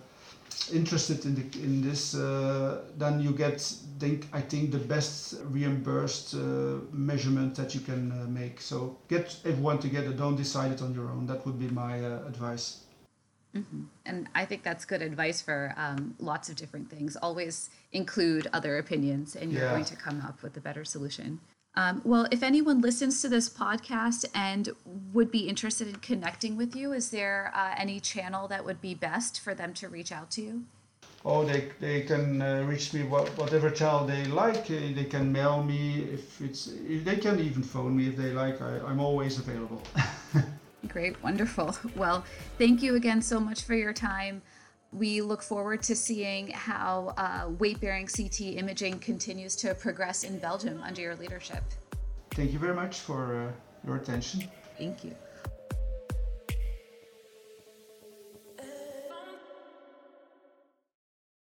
interested 0.72 1.26
in 1.26 1.36
the 1.36 1.60
in 1.60 1.82
this, 1.82 2.16
uh, 2.16 2.82
then 2.98 3.20
you 3.20 3.32
get 3.32 3.62
think 4.00 4.28
I 4.34 4.42
think 4.42 4.72
the 4.72 4.80
best 4.80 5.36
reimbursed 5.46 6.36
uh, 6.36 6.40
measurement 6.92 7.56
that 7.56 7.74
you 7.76 7.82
can 7.82 8.12
uh, 8.12 8.28
make. 8.28 8.62
So 8.62 8.98
get 9.08 9.36
everyone 9.46 9.80
together. 9.80 10.12
Don't 10.14 10.36
decide 10.36 10.72
it 10.72 10.82
on 10.82 10.94
your 10.94 11.10
own. 11.10 11.26
That 11.28 11.46
would 11.46 11.60
be 11.60 11.70
my 11.70 12.04
uh, 12.04 12.28
advice. 12.28 12.84
Mm-hmm. 13.56 13.84
And 14.06 14.30
I 14.36 14.46
think 14.46 14.64
that's 14.64 14.86
good 14.86 15.02
advice 15.02 15.42
for 15.42 15.74
um, 15.78 16.16
lots 16.20 16.50
of 16.50 16.56
different 16.56 16.90
things. 16.90 17.16
Always 17.16 17.70
include 17.92 18.48
other 18.54 18.78
opinions, 18.78 19.36
and 19.36 19.52
you're 19.52 19.64
yeah. 19.64 19.72
going 19.72 19.86
to 19.86 19.96
come 19.96 20.22
up 20.22 20.44
with 20.44 20.58
a 20.58 20.62
better 20.62 20.86
solution. 20.86 21.40
Um, 21.78 22.02
well, 22.04 22.28
if 22.32 22.42
anyone 22.42 22.82
listens 22.82 23.22
to 23.22 23.30
this 23.30 23.48
podcast 23.48 24.26
and 24.34 24.70
would 25.14 25.30
be 25.30 25.48
interested 25.48 25.88
in 25.88 25.98
connecting 25.98 26.58
with 26.58 26.76
you, 26.76 26.92
is 26.92 27.12
there 27.12 27.52
uh, 27.54 27.76
any 27.78 28.00
channel 28.00 28.48
that 28.48 28.66
would 28.66 28.82
be 28.82 28.96
best 28.96 29.40
for 29.40 29.54
them 29.54 29.76
to 29.76 29.88
reach 29.88 30.12
out 30.12 30.32
to 30.32 30.42
you? 30.42 30.64
Oh, 31.24 31.46
they, 31.46 31.70
they 31.80 32.02
can 32.02 32.42
uh, 32.42 32.64
reach 32.68 32.96
me 32.96 33.04
what, 33.04 33.30
whatever 33.38 33.70
channel 33.70 34.08
they 34.08 34.26
like. 34.26 34.72
Uh, 34.72 34.90
they 34.96 35.06
can 35.08 35.32
mail 35.32 35.64
me 35.64 36.00
if 36.12 36.42
it's. 36.42 36.66
If 36.68 37.06
they 37.06 37.18
can 37.18 37.40
even 37.40 37.62
phone 37.62 37.96
me 37.96 38.08
if 38.08 38.18
they 38.18 38.32
like. 38.32 38.60
I, 38.60 38.80
I'm 38.80 39.00
always 39.00 39.38
available. 39.38 39.84
Great, 40.88 41.22
wonderful. 41.22 41.76
Well, 41.96 42.26
thank 42.58 42.82
you 42.82 42.96
again 42.96 43.22
so 43.22 43.40
much 43.40 43.62
for 43.62 43.76
your 43.76 43.94
time 43.94 44.42
we 44.94 45.22
look 45.22 45.42
forward 45.42 45.84
to 45.84 45.96
seeing 45.96 46.50
how 46.50 47.14
uh, 47.18 47.50
weight 47.60 47.80
bearing 47.80 48.08
CT 48.08 48.42
imaging 48.42 49.00
continues 49.00 49.56
to 49.58 49.76
progress 49.76 50.24
in 50.24 50.40
Belgium 50.40 50.82
under 50.84 51.02
your 51.02 51.16
leadership. 51.16 51.64
Thank 52.32 52.54
you 52.54 52.60
very 52.60 52.76
much 52.76 53.00
for 53.00 53.48
uh, 53.48 53.52
your 53.86 53.98
attention. 53.98 54.44
Thank 54.78 55.04
you. 55.04 55.16